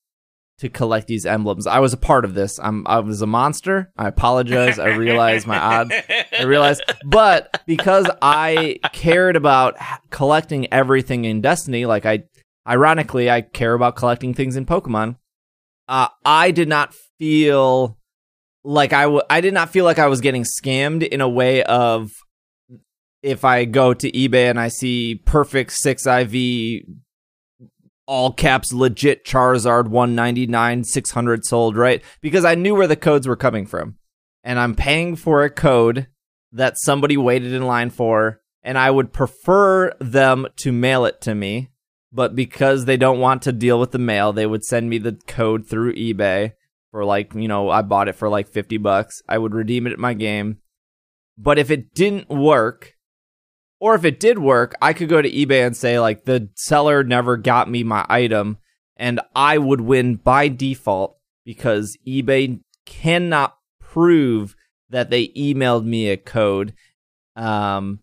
[0.60, 1.68] to collect these emblems.
[1.68, 2.60] I was a part of this.
[2.60, 3.92] I'm I was a monster.
[3.98, 4.80] I apologize.
[4.80, 5.94] I realize my odds.
[6.38, 9.76] I realized, but because I cared about
[10.10, 12.24] collecting everything in Destiny, like I,
[12.68, 15.18] ironically, I care about collecting things in Pokemon.
[15.88, 17.98] Uh, I did not feel
[18.64, 21.64] like I w- I did not feel like I was getting scammed in a way
[21.64, 22.10] of
[23.24, 26.84] if I go to eBay and I see perfect six IV
[28.08, 32.02] all caps legit Charizard 199 600 sold, right?
[32.22, 33.98] Because I knew where the codes were coming from.
[34.44, 36.08] And I'm paying for a code
[36.54, 41.34] that somebody waited in line for and I would prefer them to mail it to
[41.34, 41.70] me,
[42.12, 45.14] but because they don't want to deal with the mail, they would send me the
[45.26, 46.52] code through eBay
[46.92, 49.22] for like, you know, I bought it for like 50 bucks.
[49.30, 50.58] I would redeem it at my game.
[51.38, 52.97] But if it didn't work,
[53.80, 57.04] or if it did work, I could go to eBay and say, like, the seller
[57.04, 58.58] never got me my item,
[58.96, 64.56] and I would win by default because eBay cannot prove
[64.90, 66.74] that they emailed me a code.
[67.36, 68.00] Um,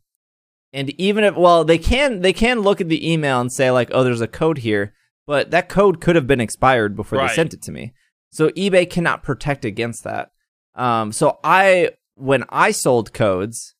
[0.72, 3.90] and even if, well, they can, they can look at the email and say, like,
[3.92, 4.94] oh, there's a code here,
[5.26, 7.28] but that code could have been expired before Right.
[7.28, 7.94] they sent it to me.
[8.30, 10.32] So eBay cannot protect against that.
[10.74, 13.73] Um, so I, when I sold codes,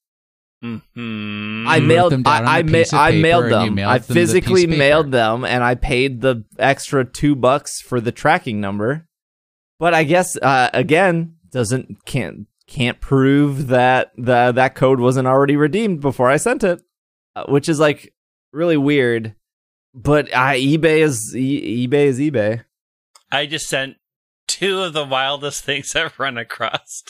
[0.65, 1.67] Mhm.
[1.69, 2.13] I mailed.
[2.13, 3.75] them down on I, I, a ma- piece of I paper mailed them.
[3.75, 4.79] mailed I them the physically paper.
[4.79, 9.07] mailed them, and I paid the extra two bucks for the tracking number.
[9.79, 15.57] But I guess uh, again doesn't can't can't prove that the that code wasn't already
[15.57, 16.81] redeemed before I sent it,
[17.37, 18.15] uh, which is like
[18.53, 19.35] really weird.
[19.93, 22.65] But uh, eBay is e- eBay is eBay.
[23.31, 23.97] I just sent
[24.49, 27.03] two of the wildest things I've run across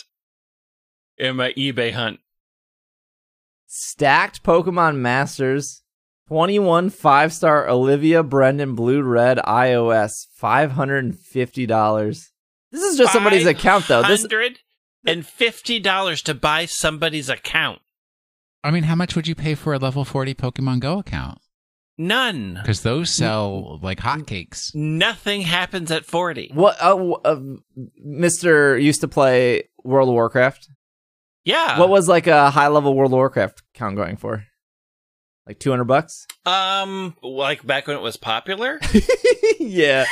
[1.16, 2.18] in my eBay hunt.
[3.66, 5.82] Stacked Pokemon Masters,
[6.28, 12.28] 21 five star Olivia Brendan Blue Red iOS, $550.
[12.70, 14.02] This is just somebody's account though.
[14.02, 14.58] This hundred
[15.06, 17.80] and fifty dollars to buy somebody's account.
[18.62, 21.38] I mean, how much would you pay for a level 40 Pokemon Go account?
[21.96, 22.54] None.
[22.54, 24.74] Because those sell like hotcakes.
[24.74, 26.50] Nothing happens at forty.
[26.52, 27.40] what uh, uh,
[28.04, 28.82] Mr.
[28.82, 30.68] used to play World of Warcraft?
[31.44, 31.78] Yeah.
[31.78, 34.44] What was like a high level World of Warcraft count going for?
[35.46, 36.26] Like 200 bucks?
[36.46, 38.80] um like back when it was popular?
[39.60, 40.04] yeah.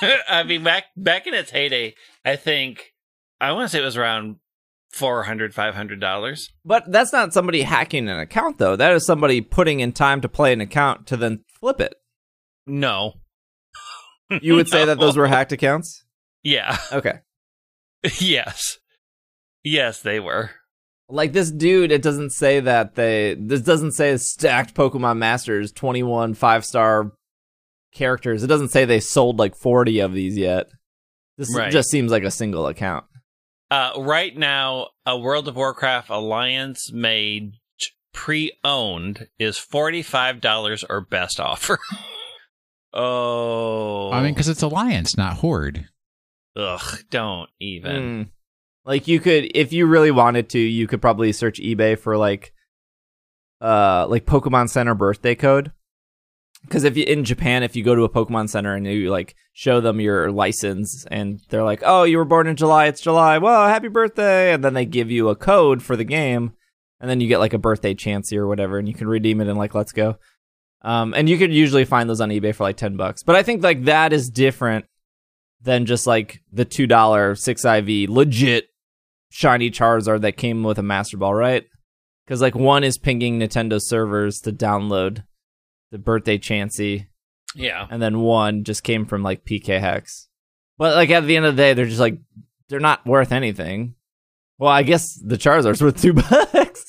[0.28, 1.94] I mean back back in its heyday,
[2.24, 2.92] I think
[3.40, 4.36] I want to say it was around
[4.92, 6.48] 400 500 dollars.
[6.64, 8.76] But that's not somebody hacking an account though.
[8.76, 11.94] That is somebody putting in time to play an account to then flip it.
[12.66, 13.14] No.
[14.30, 16.04] You would say that those were hacked accounts?
[16.42, 16.78] Yeah.
[16.92, 17.20] Okay.
[18.20, 18.78] yes.
[19.64, 20.50] Yes, they were.
[21.12, 23.34] Like this dude, it doesn't say that they.
[23.38, 27.12] This doesn't say stacked Pokemon Masters, twenty one five star
[27.92, 28.42] characters.
[28.42, 30.68] It doesn't say they sold like forty of these yet.
[31.36, 31.70] This Right.
[31.70, 33.04] just seems like a single account.
[33.70, 37.52] Uh, right now, a World of Warcraft Alliance made
[38.14, 41.78] pre-owned is forty-five dollars or best offer.
[42.94, 45.88] oh, I mean, because it's Alliance, not Horde.
[46.56, 47.96] ugh, don't even.
[48.26, 48.28] Mm.
[48.84, 52.52] Like you could, if you really wanted to, you could probably search eBay for like,
[53.60, 55.72] uh, like Pokemon Center birthday code.
[56.62, 59.34] Because if you in Japan, if you go to a Pokemon Center and you like
[59.52, 62.86] show them your license, and they're like, "Oh, you were born in July.
[62.86, 63.38] It's July.
[63.38, 66.52] Well, happy birthday!" And then they give you a code for the game,
[67.00, 69.48] and then you get like a birthday Chansey or whatever, and you can redeem it
[69.48, 70.18] in like Let's Go.
[70.82, 73.24] Um, and you could usually find those on eBay for like ten bucks.
[73.24, 74.84] But I think like that is different
[75.62, 78.68] than just like the two dollar six IV legit
[79.32, 81.64] shiny Charizard that came with a Master Ball, right?
[82.24, 85.24] Because like one is pinging Nintendo servers to download
[85.90, 87.06] the birthday Chansey,
[87.54, 90.28] Yeah, and then one just came from like PK Hex.
[90.78, 92.18] But like at the end of the day, they're just like
[92.68, 93.94] they're not worth anything.
[94.58, 96.84] Well, I guess the Charizard's worth two bucks.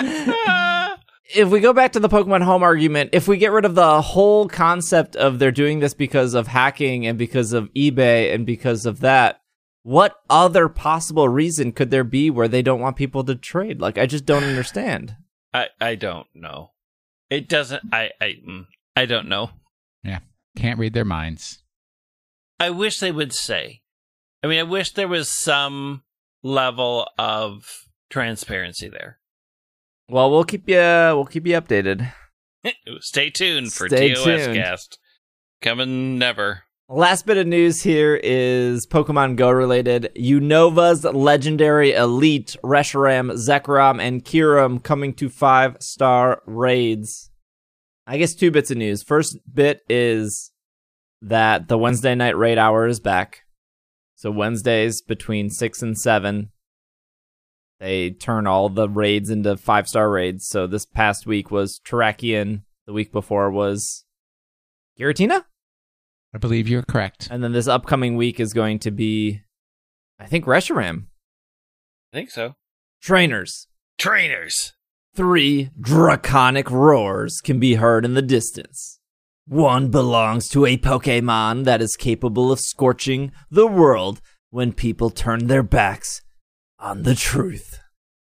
[1.34, 4.02] if we go back to the Pokemon Home argument, if we get rid of the
[4.02, 8.86] whole concept of they're doing this because of hacking and because of eBay and because
[8.86, 9.40] of that,
[9.88, 13.80] what other possible reason could there be where they don't want people to trade?
[13.80, 15.16] Like, I just don't understand.
[15.54, 16.72] I I don't know.
[17.30, 17.82] It doesn't.
[17.90, 19.48] I I mm, I don't know.
[20.04, 20.18] Yeah,
[20.58, 21.62] can't read their minds.
[22.60, 23.80] I wish they would say.
[24.44, 26.02] I mean, I wish there was some
[26.42, 27.64] level of
[28.10, 29.20] transparency there.
[30.10, 32.12] Well, we'll keep you we'll keep you updated.
[33.00, 34.54] Stay tuned for Stay TOS tuned.
[34.54, 34.98] Cast.
[35.62, 36.64] Coming never.
[36.90, 40.10] Last bit of news here is Pokemon Go related.
[40.16, 47.30] Unova's legendary elite Reshiram, Zekrom, and Kyurem coming to five star raids.
[48.06, 49.02] I guess two bits of news.
[49.02, 50.50] First bit is
[51.20, 53.42] that the Wednesday night raid hour is back.
[54.14, 56.52] So Wednesdays between six and seven,
[57.80, 60.46] they turn all the raids into five star raids.
[60.46, 62.62] So this past week was Terrakion.
[62.86, 64.06] The week before was
[64.98, 65.44] Giratina?
[66.34, 67.28] I believe you're correct.
[67.30, 69.42] And then this upcoming week is going to be,
[70.18, 71.06] I think, Reshiram.
[72.12, 72.54] I think so.
[73.02, 73.66] Trainers.
[73.98, 74.72] Trainers.
[75.14, 79.00] Three draconic roars can be heard in the distance.
[79.46, 84.20] One belongs to a Pokemon that is capable of scorching the world
[84.50, 86.20] when people turn their backs
[86.78, 87.80] on the truth.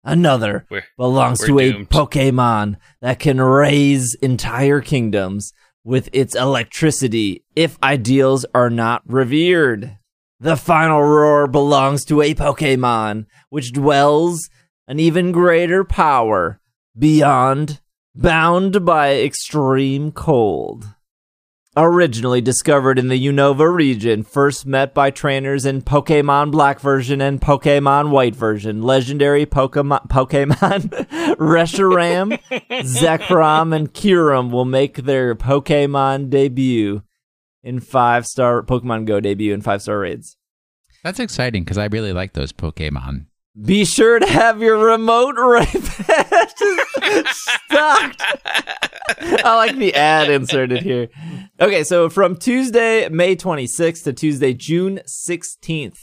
[0.03, 1.85] Another We're belongs we're to a.
[1.85, 5.53] Pokemon that can raise entire kingdoms
[5.85, 9.99] with its electricity if ideals are not revered.
[10.39, 14.49] The final roar belongs to a Pokemon which dwells
[14.89, 16.61] an even greater power
[16.99, 17.81] beyond,
[18.14, 20.87] bound by extreme cold.
[21.83, 27.41] Originally discovered in the Unova region, first met by trainers in Pokemon Black version and
[27.41, 30.91] Pokemon White version, legendary Pokemon Pokemon
[31.39, 32.39] Reshiram,
[32.83, 37.01] Zekrom, and Kyurem will make their Pokemon debut
[37.62, 40.37] in five star Pokemon Go debut in five star raids.
[41.03, 43.24] That's exciting because I really like those Pokemon.
[43.61, 45.67] Be sure to have your remote right
[47.27, 48.23] stocked.
[49.19, 51.09] I like the ad inserted here.
[51.61, 55.99] Okay, so from Tuesday, May 26th to Tuesday, June 16th.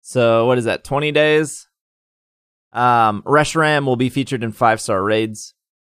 [0.00, 0.82] So what is that?
[0.82, 1.68] 20 days.
[2.72, 5.52] Um, Reshiram will be featured in five star raids.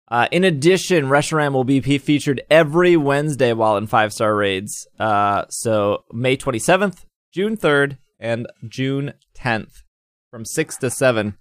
[0.08, 4.88] Uh, in addition, Reshiram will be featured every Wednesday while in five star raids.
[4.98, 9.83] Uh, so May 27th, June 3rd, and June 10th
[10.34, 11.36] from 6 to 7.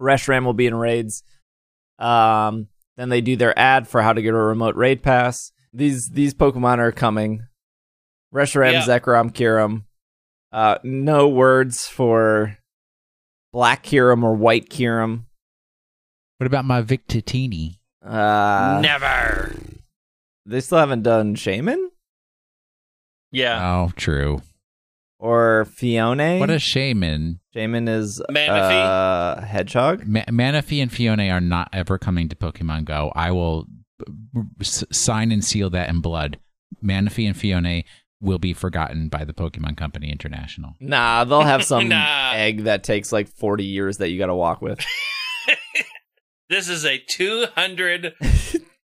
[0.00, 1.22] Reshiram will be in raids.
[1.98, 5.52] Um, then they do their ad for how to get a remote raid pass.
[5.70, 7.42] These these Pokemon are coming.
[8.34, 8.82] Reshiram, Yeah.
[8.84, 9.82] Zekrom, Kyurem.
[10.50, 12.56] Uh, no words for
[13.52, 15.24] Black Kyurem or White Kyurem.
[16.38, 17.80] What about my Victitini?
[18.02, 19.54] Uh, Never.
[20.46, 21.88] they still haven't done Shaymin
[23.30, 23.60] Yeah.
[23.74, 24.40] Oh, true.
[25.24, 26.38] Or Phione.
[26.38, 27.40] What a shaman.
[27.56, 29.38] Shaymin is Manaphy.
[29.38, 30.06] uh, hedgehog.
[30.06, 33.10] Ma- Manaphy and Phione are not ever coming to Pokemon Go.
[33.16, 33.64] I will
[33.98, 34.04] b-
[34.34, 36.38] b- s- sign and seal that in blood.
[36.84, 37.84] Manaphy and Phione
[38.20, 40.74] will be forgotten by the Pokemon Company International.
[40.78, 42.32] Nah, they'll have some Nah.
[42.34, 44.78] egg that takes like 40 years that you got to walk with.
[46.50, 46.98] This is a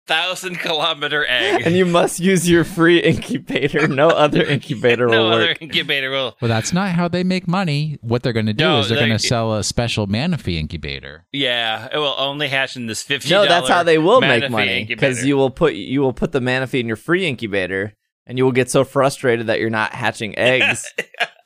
[0.07, 1.63] 200,000 kilometer egg.
[1.65, 3.89] and you must use your free incubator.
[3.89, 5.63] No other incubator no will other work.
[5.63, 6.37] incubator will.
[6.41, 7.99] Well, that's not how they make money.
[8.03, 10.57] What they're going to do No, is they're they- going to sell a special Manaphy
[10.59, 11.27] incubator.
[11.33, 13.31] Yeah, it will only hatch in this fifty.
[13.31, 16.41] No, that's how they will make money because you will put you will put the
[16.41, 17.95] Manaphy in your free incubator,
[18.27, 20.85] and you will get so frustrated that you're not hatching eggs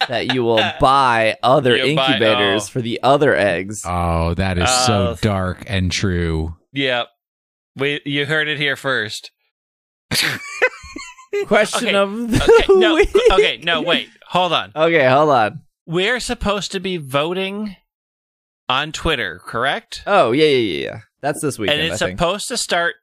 [0.09, 2.71] that you will buy other You'll buy- incubators oh.
[2.71, 3.83] for the other eggs.
[3.85, 4.87] Oh, that is Oh.
[4.87, 6.57] so uh, dark and true.
[6.73, 7.09] Yep.
[7.79, 9.31] We you heard it here first.
[11.47, 13.09] Question okay, of the Okay, no, week.
[13.33, 14.73] okay, no, wait, hold on.
[14.75, 15.61] Okay, hold on.
[15.87, 17.77] We're supposed to be voting
[18.69, 20.03] on Twitter, correct?
[20.07, 21.01] Oh yeah, yeah, yeah, yeah.
[21.21, 21.81] That's this weekend.
[21.81, 22.19] and it's I think.
[22.19, 22.97] supposed to start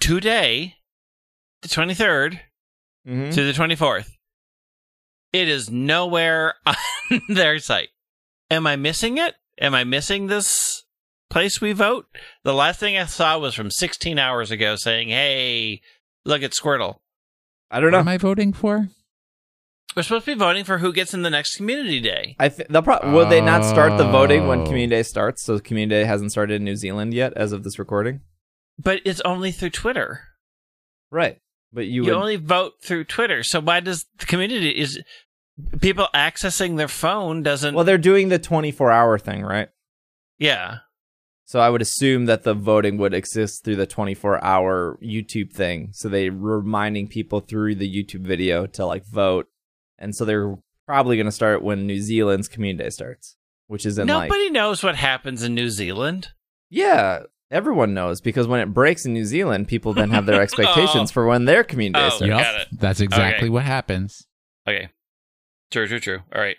[0.00, 0.74] today,
[1.62, 2.40] the twenty third,
[3.06, 3.32] Mhm.
[3.34, 4.10] to the twenty fourth.
[5.32, 6.74] It is nowhere on
[7.28, 7.88] their site.
[8.50, 9.34] Am I missing it?
[9.60, 10.84] Am I missing this
[11.30, 12.06] place we vote?
[12.44, 15.80] The last thing I saw was from 16 hours ago saying, hey,
[16.24, 16.96] look at Squirtle.
[17.70, 18.00] I don't What know.
[18.00, 18.88] am I voting for?
[19.96, 22.36] We're supposed to be voting for who gets in the next community day.
[22.38, 24.64] I th- they'll pro- will they not start the voting when Oh.
[24.64, 25.42] Community Day starts?
[25.42, 28.20] So Community Day hasn't started in New Zealand yet, as of this recording.
[28.78, 30.20] But it's only through Twitter.
[31.10, 31.38] Right,
[31.72, 33.42] but you, You, would, only vote through Twitter.
[33.42, 35.00] So why does the community is
[35.80, 39.68] people accessing their phone doesn't well, they're doing the twenty-four hour thing, right?
[40.38, 40.78] Yeah.
[41.48, 45.90] So I would assume that the voting would exist through the 24 hour YouTube thing.
[45.92, 49.46] So they were reminding people through the YouTube video to like vote.
[49.98, 53.36] And so they're probably going to start when New Zealand's community day starts,
[53.68, 56.28] which is in like, Nobody knows what happens in New Zealand.
[56.68, 61.10] yeah, everyone knows because when it breaks in New Zealand, people then have their expectations
[61.10, 61.12] Oh.
[61.12, 62.28] for when their community day Oh, starts.
[62.28, 62.68] Got it.
[62.72, 63.50] that's exactly Okay.
[63.50, 64.26] what happens.
[64.68, 64.88] Okay.
[65.70, 66.18] True, true, true.
[66.34, 66.56] All right.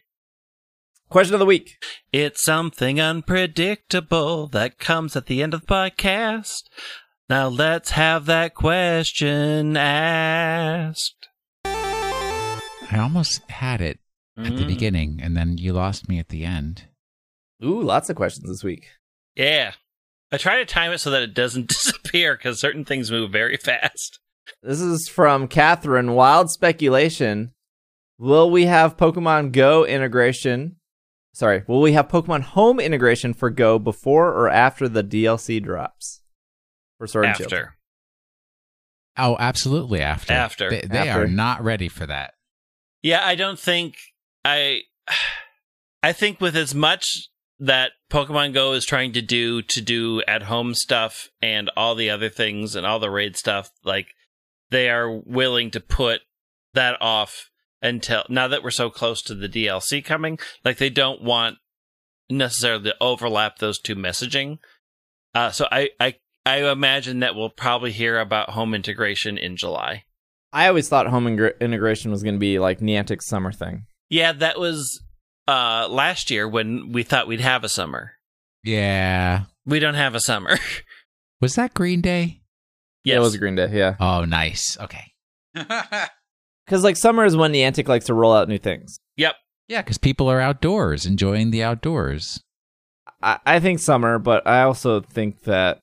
[1.09, 1.77] Question of the week.
[2.11, 6.63] It's something unpredictable that comes at the end of the podcast.
[7.29, 11.29] Now let's have that question asked.
[11.65, 13.99] I almost had it
[14.37, 14.67] at the Mm.
[14.67, 16.85] beginning, and then you lost me at the end.
[17.63, 18.87] Ooh, lots of questions this week.
[19.35, 19.73] Yeah.
[20.31, 23.55] I try to time it so that it doesn't disappear because certain things move very
[23.57, 24.19] fast.
[24.61, 26.13] This is from Catherine.
[26.13, 27.53] Wild speculation.
[28.17, 30.75] Will we have Pokemon Go integration?
[31.37, 36.21] Sorry, will we have Pokemon Home integration for Go before or after the DLC drops?
[36.97, 37.53] For Sword and Shield.
[37.53, 37.75] After.
[39.19, 40.01] Oh, absolutely.
[40.01, 40.33] After.
[40.33, 40.71] After.
[40.71, 41.25] They, they After.
[41.25, 42.33] are not ready for that.
[43.03, 43.97] Yeah, I don't think
[44.43, 44.81] I
[46.01, 47.29] I think with as much
[47.59, 52.09] that Pokemon Go is trying to do to do at home stuff and all the
[52.09, 54.07] other things and all the raid stuff, like
[54.71, 56.21] they are willing to put
[56.73, 57.51] that off
[57.81, 61.57] until now that we're so close to the DLC coming, like they don't want
[62.29, 64.57] necessarily to overlap those two messaging.
[65.33, 66.15] Uh, so I, I
[66.45, 70.03] I imagine that we'll probably hear about home integration in July.
[70.53, 73.85] I always thought home ingr- integration was going to be like Niantic's summer thing.
[74.09, 75.03] Yeah, that was
[75.47, 78.13] uh last year when we thought we'd have a summer.
[78.63, 79.43] Yeah.
[79.65, 80.57] We don't have a summer.
[81.41, 82.41] Was that Green Day?
[83.03, 83.13] yes.
[83.13, 83.95] Yeah, it was Green Day, yeah.
[83.99, 84.75] Oh, nice.
[84.81, 85.13] Okay.
[86.67, 88.99] Because like summer is when Niantic likes to roll out new things.
[89.15, 89.35] Yep.
[89.69, 92.41] Yeah, because people are outdoors, enjoying the outdoors.
[93.21, 95.79] I, I think summer, but I also think that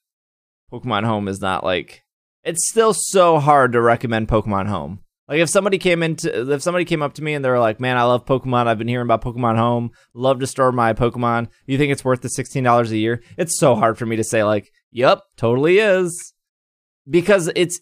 [0.73, 2.03] Pokemon Home is not like
[2.45, 5.01] it's still so hard to recommend Pokemon Home.
[5.27, 7.81] Like if somebody came into if somebody came up to me and they were like,
[7.81, 8.67] "Man, I love Pokemon.
[8.67, 9.91] I've been hearing about Pokemon Home.
[10.13, 11.49] Love to store my Pokemon.
[11.67, 14.25] You think it's worth the sixteen dollars a year?" It's so hard for me to
[14.25, 16.35] say like, "Yep, totally is,"
[17.09, 17.81] because it's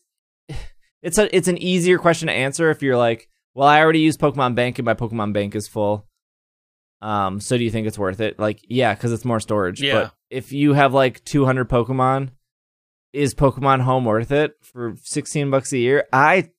[1.02, 4.16] it's a it's an easier question to answer if you're like, "Well, I already use
[4.16, 6.06] Pokemon Bank and my Pokemon Bank is full."
[7.00, 8.38] Um, so do you think it's worth it?
[8.38, 9.82] Like, yeah, because it's more storage.
[9.82, 9.94] Yeah.
[9.94, 12.30] But if you have like 200 Pokemon,
[13.12, 16.06] is Pokemon Home worth it for 16 bucks a year?
[16.12, 16.50] I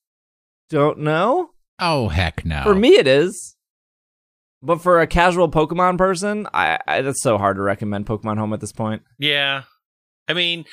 [0.68, 1.50] don't know.
[1.78, 2.62] Oh, heck no.
[2.62, 3.56] For me, it is.
[4.62, 8.52] But for a casual Pokemon person, I, I that's so hard to recommend Pokemon Home
[8.52, 9.02] at this point.
[9.18, 9.64] Yeah.
[10.28, 10.64] I mean,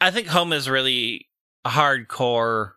[0.00, 1.28] I think home is really
[1.66, 2.72] hardcore.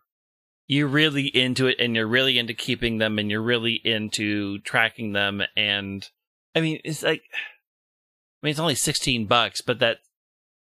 [0.68, 5.12] You're really into it and you're really into keeping them and you're really into tracking
[5.12, 6.08] them and
[6.54, 9.98] I mean, it's like I mean, it's only 16 bucks, but that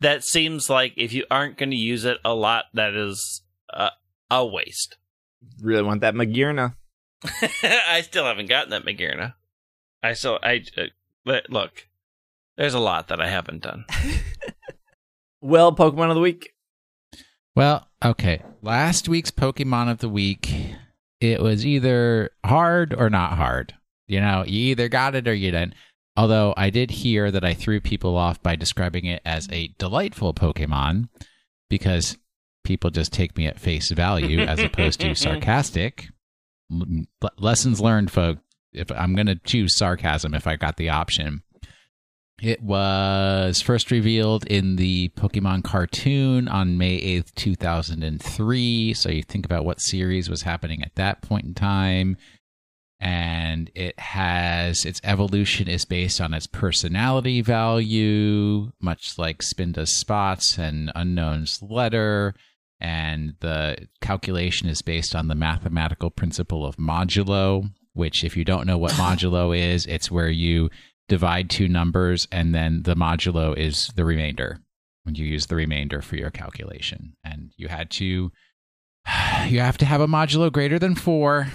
[0.01, 3.43] that seems like if you aren't going to use it a lot that is
[3.73, 3.91] uh,
[4.31, 4.97] a waste.
[5.63, 6.75] Really want that Magearna.
[7.25, 9.35] I still haven't gotten that Magearna.
[10.03, 10.85] I still I uh,
[11.25, 11.87] but look.
[12.57, 13.87] There's a lot that I haven't done.
[15.41, 16.55] Well, Pokemon of the week.
[17.61, 18.43] Well, okay.
[18.63, 20.51] Last week's Pokemon of the week,
[21.21, 23.75] it was either hard or not hard.
[24.09, 25.75] You know, you either got it or you didn't.
[26.17, 30.33] Although I did hear that I threw people off by describing it as a delightful
[30.33, 31.11] Pokemon
[31.69, 32.17] because
[32.65, 36.09] people just take me at face value as opposed to sarcastic.
[36.73, 38.41] L- lessons learned, folks.
[38.73, 41.43] If I'm going to choose sarcasm if I got the option.
[42.41, 48.95] It was first revealed in the Pokemon cartoon on May 8th, 2003.
[48.95, 52.17] So you think about what series was happening at that point in time.
[52.99, 60.59] And it has its evolution is based on its personality value, much like Spinda's spots
[60.59, 62.35] and Unown's letter.
[62.81, 68.67] And the calculation is based on the mathematical principle of modulo, which, if you don't
[68.67, 70.71] know what modulo is, it's where you
[71.11, 74.61] divide two numbers and then the modulo is the remainder
[75.03, 78.31] when you use the remainder for your calculation and you had to
[79.49, 81.49] you have to have a modulo greater than four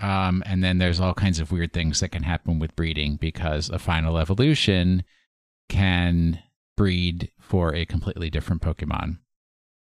[0.00, 3.70] um, and then there's all kinds of weird things that can happen with breeding because
[3.70, 5.04] a final evolution
[5.68, 6.42] can
[6.76, 9.18] breed for a completely different pokemon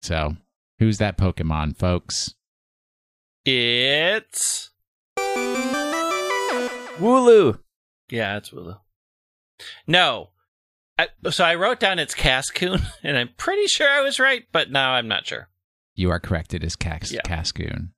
[0.03, 0.35] so
[0.77, 2.35] who's that pokemon folks
[3.45, 4.69] It's
[6.99, 7.57] Wooloo.
[8.11, 8.77] yeah, it's Wooloo.
[9.87, 10.29] No.
[10.99, 14.71] I, so I wrote down it's Cascoon, and I'm pretty sure I was right, but
[14.71, 15.49] now I'm not sure.
[15.95, 16.53] You are correct.
[16.53, 17.21] It is Cas- Yeah.
[17.23, 17.93] Cascoon.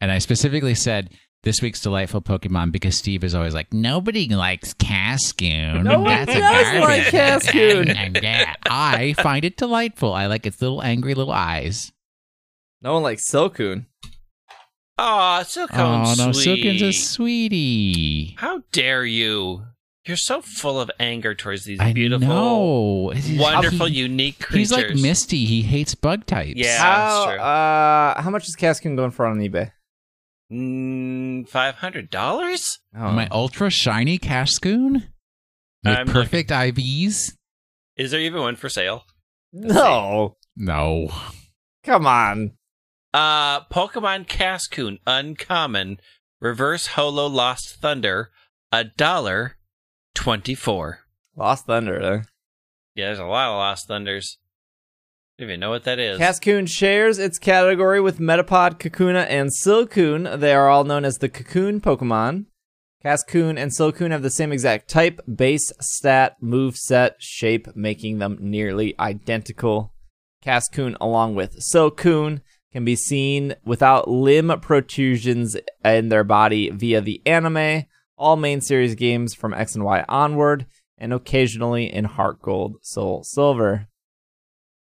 [0.00, 1.10] And I specifically said
[1.42, 5.84] this week's delightful Pokemon because Steve is always like, nobody likes Cascoon.
[5.84, 7.88] No one That's a does like Cascoon.
[7.96, 10.12] And yeah, I find it delightful.
[10.12, 11.92] I like its little angry little eyes.
[12.82, 13.86] No one likes Silcoon.
[14.98, 16.62] Aw, Silcoon, oh no, sweet.
[16.64, 18.34] Silcoon's a sweetie.
[18.38, 19.64] How dare you?
[20.06, 23.12] You're so full of anger towards these I beautiful, know.
[23.38, 24.70] Wonderful, he- unique creatures.
[24.70, 25.44] He's like Misty.
[25.44, 26.54] He hates bug types.
[26.56, 26.78] Yeah.
[26.78, 27.42] how, that's true.
[27.42, 29.72] uh, how much is Cascoon going for on eBay?
[30.52, 32.78] Mm, Five hundred dollars?
[32.96, 33.12] Oh.
[33.12, 35.08] My ultra shiny Cascoon
[35.84, 37.32] with I'm perfect IVs.
[37.96, 39.04] Is there even one for sale?
[39.52, 40.36] no.
[40.56, 41.10] No.
[41.84, 42.52] Come on.
[43.14, 45.98] Uh, Pokemon Cascoon, uncommon,
[46.40, 48.30] reverse holo lost thunder,
[48.72, 49.56] a dollar
[50.20, 51.00] twenty-four.
[51.34, 52.00] Lost Thunder.
[52.00, 52.18] Huh?
[52.94, 54.36] Yeah, there's a lot of lost thunders.
[55.38, 56.18] I don't even know what that is.
[56.18, 60.38] Cascoon shares its category with Metapod, Kakuna, and Silcoon.
[60.38, 62.46] They are all known as the Cocoon Pokemon.
[63.02, 68.36] Cascoon and Silcoon have the same exact type, base, stat, move set, shape, making them
[68.40, 69.94] nearly identical.
[70.42, 72.42] Cascoon, along with Silcoon,
[72.72, 77.86] can be seen without limb protrusions in their body via the anime,
[78.20, 80.66] all main series games from X and Y onward,
[80.98, 83.88] and occasionally in Heart Gold, Soul Silver.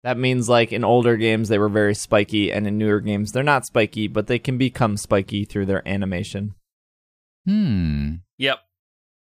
[0.03, 3.41] That means like in older games they were very spiky, and in newer games they're
[3.41, 6.53] not spiky, but they can become spiky through their animation.
[7.45, 8.15] Hmm.
[8.37, 8.59] Yep.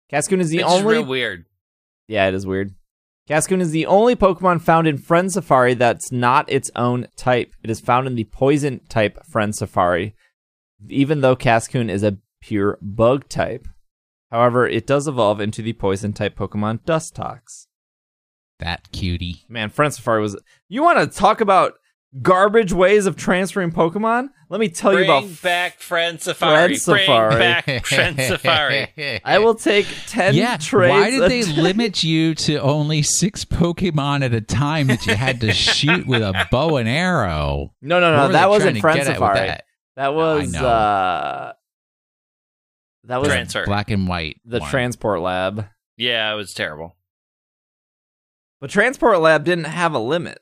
[0.09, 1.45] Cascoon is the it's only real weird.
[2.07, 2.75] Yeah, it is weird.
[3.27, 7.53] Cascoon is the only Pokemon found in Friend Safari that's not its own type.
[7.63, 10.13] It is found in the Poison type Friend Safari,
[10.89, 13.65] even though Cascoon is a pure bug type.
[14.33, 17.67] However, it does evolve into the Poison type Pokemon Dustox.
[18.57, 19.45] That cutie.
[19.47, 20.35] Man, Friend Safari was.
[20.67, 21.73] You want to talk about
[22.19, 24.29] garbage ways of transferring Pokemon?
[24.49, 25.41] Let me tell Bring you about.
[25.43, 26.75] back Friend Safari.
[26.77, 27.27] Friend Safari.
[27.35, 29.21] Bring back Friend Safari.
[29.25, 30.89] I will take 10 yeah, trades.
[30.91, 31.61] why did they day.
[31.61, 36.23] limit you to only six Pokemon at a time that you had to shoot with
[36.23, 37.75] a bow and arrow?
[37.83, 38.31] No, no, What no.
[38.33, 39.47] That wasn't Friend get at with Safari.
[39.47, 39.65] that?
[39.95, 40.53] That was.
[40.53, 40.65] know.
[40.67, 41.53] uh
[43.05, 43.65] That was Transfer.
[43.65, 44.39] Black and white.
[44.45, 44.69] the one.
[44.69, 45.67] Transport Lab.
[45.97, 46.95] Yeah, it was terrible.
[48.61, 50.39] But Transport Lab didn't have a limit.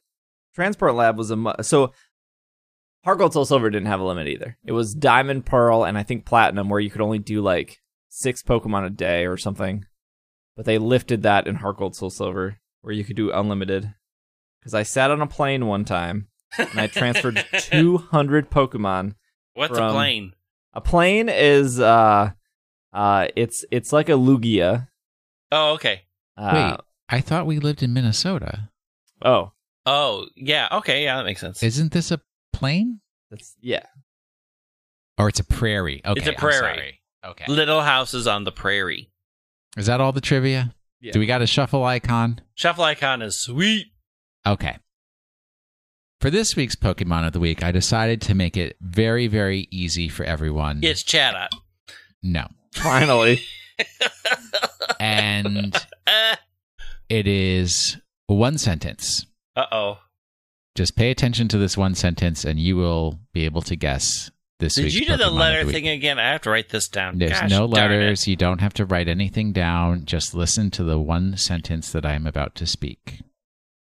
[0.54, 1.92] Transport Lab was a mu- so
[3.04, 4.58] Heart Gold Soul Silver didn't have a limit either.
[4.64, 8.44] It was Diamond, Pearl, and I think Platinum, where you could only do like six
[8.44, 9.86] Pokemon a day or something.
[10.56, 13.94] But they lifted that in Heart Gold Soul Silver, where you could do unlimited.
[14.60, 16.28] Because I sat on a plane one time
[16.60, 19.16] and I transferred 200 Pokemon.
[19.56, 20.34] What's From- a plane?
[20.74, 22.32] A plane is uh,
[22.94, 24.88] uh, it's it's like a Lugia.
[25.52, 26.04] Oh, okay.
[26.38, 26.80] Uh, Wait,
[27.10, 28.70] I thought we lived in Minnesota.
[29.24, 29.52] oh,
[29.86, 30.68] Oh, yeah.
[30.72, 31.64] Okay, yeah, that makes sense.
[31.64, 32.22] Isn't this a
[32.54, 33.00] plane?
[33.32, 33.84] that's yeah.
[35.18, 36.02] Or it's a prairie?
[36.06, 36.60] Okay, It's a I'm prairie.
[36.76, 37.02] sorry.
[37.26, 37.46] Okay.
[37.48, 39.10] Little houses on the prairie.
[39.78, 40.74] Is that all the trivia?
[41.00, 41.14] Yeah.
[41.14, 42.42] Do we got a shuffle icon?
[42.56, 43.88] Shuffle icon is sweet.
[44.46, 44.78] Okay.
[46.20, 50.08] For this week's Pokemon of the Week, I decided to make it very, very easy
[50.10, 50.80] for everyone.
[50.84, 51.50] It's Chatot.
[52.22, 52.48] No.
[52.74, 53.42] Finally.
[55.00, 55.76] And
[57.10, 57.98] it is
[58.28, 59.26] one sentence.
[59.56, 60.00] Uh oh.
[60.76, 64.76] Just pay attention to this one sentence and you will be able to guess this
[64.76, 65.76] Did week's you do the Pokemon of letter week.
[65.76, 66.20] thing again?
[66.20, 67.18] I have to write this down.
[67.18, 68.28] There's Gosh no letters.
[68.28, 70.06] You don't have to write anything down.
[70.06, 73.22] Just listen to the one sentence that I am about to speak.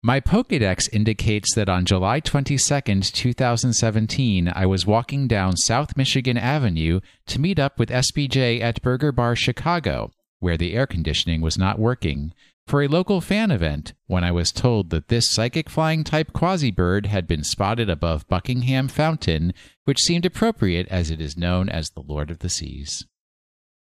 [0.03, 6.99] My Pokedex indicates that on July 22nd, 2017, I was walking down South Michigan Avenue
[7.25, 11.79] to meet up with SBJ at Burger Bar Chicago, where the air conditioning was not
[11.79, 12.31] working,
[12.67, 17.07] for a local fan event when I was told that this psychic flying type quasibird
[17.07, 19.51] had been spotted above Buckingham Fountain,
[19.85, 23.03] which seemed appropriate as it is known as the Lord of the Seas.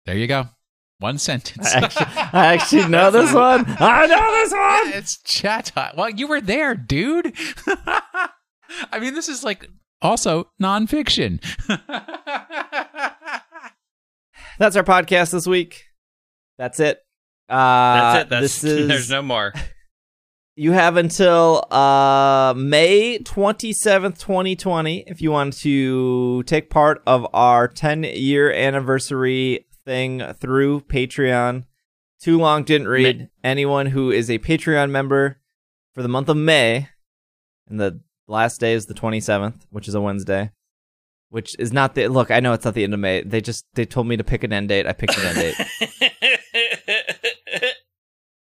[0.05, 0.49] There you go.
[0.99, 1.73] One sentence.
[1.75, 3.65] I actually, I actually know this one.
[3.79, 4.91] I know this one.
[4.91, 5.93] Yeah, it's chat time.
[5.97, 7.33] Well, you were there, dude.
[7.67, 9.69] I mean, this is like
[10.01, 11.41] also nonfiction.
[14.57, 15.83] That's our podcast this week.
[16.57, 16.99] That's it.
[17.49, 17.55] Uh,
[18.13, 18.29] That's it.
[18.29, 19.53] That's this is there's no more.
[20.55, 27.67] you have until uh, May 27th, 2020, if you want to take part of our
[27.67, 31.63] 10 year anniversary thing through Patreon.
[32.19, 33.19] Too long didn't read.
[33.19, 35.37] Ma- Anyone who is a Patreon member
[35.93, 36.89] for the month of May,
[37.67, 40.51] and the last day is the 27th, which is a Wednesday.
[41.29, 42.31] Which is not the look.
[42.31, 43.21] I know it's not the end of May.
[43.21, 44.87] They just they told me to pick an end date.
[44.87, 45.55] I picked an end date.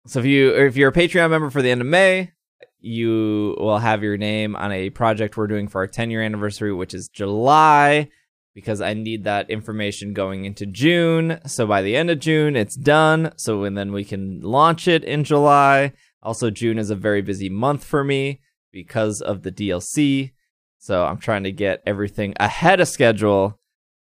[0.07, 2.31] So if you if you're a Patreon member for the end of May,
[2.79, 6.73] you will have your name on a project we're doing for our 10 year anniversary,
[6.73, 8.09] which is July,
[8.53, 11.39] because I need that information going into June.
[11.45, 13.31] So by the end of June, it's done.
[13.37, 15.93] So and then we can launch it in July.
[16.21, 18.41] Also, June is a very busy month for me
[18.71, 20.33] because of the DLC.
[20.77, 23.59] So I'm trying to get everything ahead of schedule.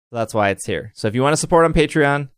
[0.10, 0.92] So that's why it's here.
[0.96, 2.30] So if you want to support on Patreon,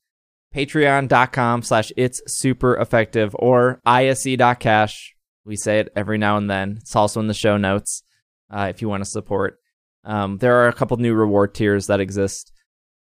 [0.56, 5.16] patreon.com slash it's super effective or ise.cash.
[5.46, 6.78] We say it every now and then.
[6.82, 8.04] It's also in the show notes
[8.50, 9.60] uh, if you want to support.
[10.04, 12.52] Um, there are a couple new reward tiers that exist.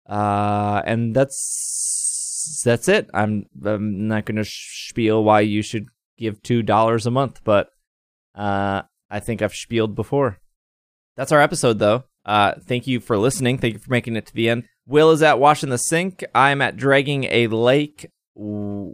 [0.09, 3.09] Uh, and that's that's it.
[3.15, 5.87] I'm I'm not going to spiel why you should
[6.19, 7.71] give two dollars a month, but
[8.35, 10.39] uh, I think I've spieled before.
[11.17, 12.05] That's our episode, though.
[12.25, 13.59] Uh, thank you for listening.
[13.59, 14.65] Thank you for making it to the end.
[14.87, 16.25] Will is at washing the sink.
[16.35, 18.11] I'm at dragging a lake.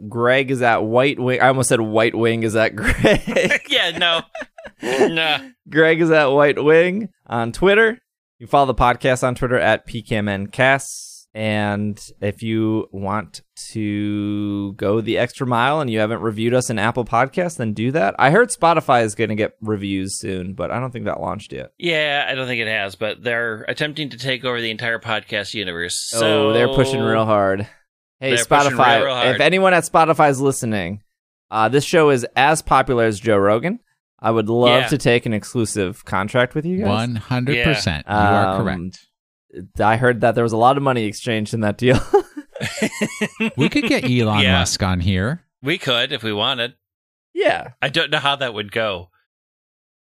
[0.07, 1.41] Greg is at White Wing.
[1.41, 3.61] I almost said White Wing is at Greg.
[3.69, 4.21] yeah, no.
[4.81, 5.51] No.
[5.69, 7.99] Greg is at White Wing on Twitter.
[8.39, 11.27] You follow the podcast on Twitter at PKMNCasts.
[11.33, 13.41] And if you want
[13.71, 17.91] to go the extra mile and you haven't reviewed us in Apple Podcasts, then do
[17.91, 18.15] that.
[18.19, 21.53] I heard Spotify is going to get reviews soon, but I don't think that launched
[21.53, 21.71] yet.
[21.77, 25.53] Yeah, I don't think it has, but they're attempting to take over the entire podcast
[25.53, 25.95] universe.
[26.09, 27.65] So oh, they're pushing real hard.
[28.19, 28.97] Hey, They're Spotify.
[28.97, 29.35] real, real hard.
[29.35, 31.01] If anyone at Spotify is listening,
[31.49, 33.79] uh, this show is as popular as Joe Rogan.
[34.21, 34.87] I would love Yeah.
[34.89, 36.87] to take an exclusive contract with you guys.
[36.87, 38.05] One hundred percent.
[38.07, 39.07] You are Um, correct.
[39.79, 41.99] I heard that there was a lot of money exchanged in that deal.
[43.57, 44.59] We could get Elon Yeah.
[44.59, 45.43] Musk on here.
[45.63, 46.75] We could if we wanted.
[47.33, 47.69] yeah.
[47.81, 49.09] I don't know how that would go.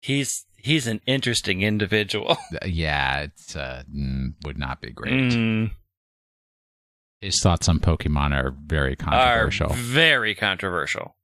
[0.01, 2.37] He's he's an interesting individual.
[2.65, 5.13] Yeah, it uh, mm, would not be great.
[5.33, 5.71] Mm,
[7.19, 9.69] His thoughts on Pokemon are very are controversial.
[9.73, 11.16] very controversial.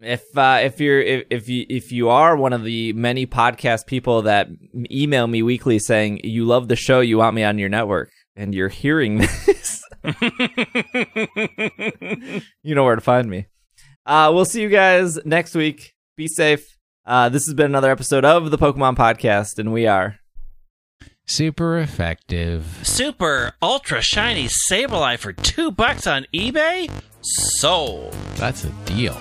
[0.00, 3.86] If uh, if you're if, if you if you are one of the many podcast
[3.86, 4.48] people that
[4.90, 8.54] email me weekly saying you love the show, you want me on your network, and
[8.54, 9.82] you're hearing this,
[12.62, 13.46] you know where to find me.
[14.04, 15.94] Uh, we'll see you guys next week.
[16.16, 16.76] Be safe.
[17.06, 20.18] Uh, this has been another episode of the Pokemon Podcast, and we are.
[21.26, 22.80] Super effective.
[22.82, 26.90] Super ultra shiny Sableye for two bucks on eBay?
[27.22, 28.12] Sold.
[28.36, 29.20] That's a deal.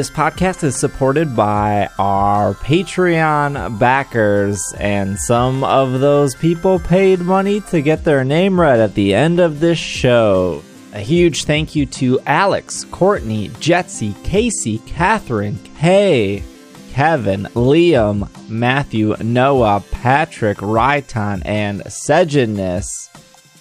[0.00, 7.60] This podcast is supported by our Patreon backers, and some of those people paid money
[7.68, 10.62] to get their name read at the end of this show.
[10.94, 16.44] A huge thank you to Alex, Courtney, Jetsy, Casey, Catherine, Kay,
[16.92, 23.10] Kevin, Liam, Matthew, Noah, Patrick, Ryton, and Sejanus.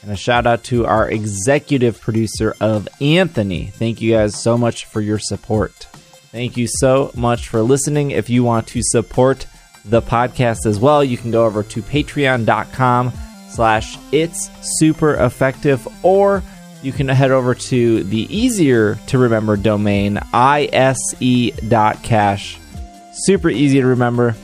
[0.04, 3.66] And a shout out to our executive producer of Anthony.
[3.66, 5.89] Thank you guys so much for your support.
[6.32, 8.12] Thank you so much for listening.
[8.12, 9.48] If you want to support
[9.86, 13.12] the podcast as well, you can go over to patreon.com
[13.50, 16.44] slash it's super effective or
[16.82, 21.00] you can head over to the easier to remember domain ise.cash.
[23.12, 24.36] Super easy to remember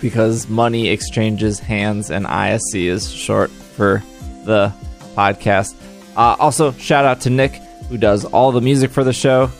[0.00, 4.02] because money exchanges hands and ISE is short for
[4.44, 4.72] the
[5.14, 5.74] podcast.
[6.16, 9.50] Uh, also, shout out to Nick who does all the music for the show.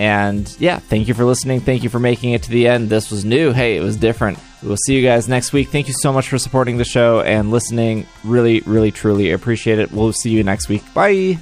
[0.00, 1.60] And yeah, thank you for listening.
[1.60, 2.88] Thank you for making it to the end.
[2.88, 3.52] This was new.
[3.52, 4.38] Hey, it was different.
[4.62, 5.68] We will see you guys next week.
[5.68, 8.06] Thank you so much for supporting the show and listening.
[8.24, 9.92] Really, really, truly appreciate it.
[9.92, 10.82] We'll see you next week.
[10.94, 11.38] Bye.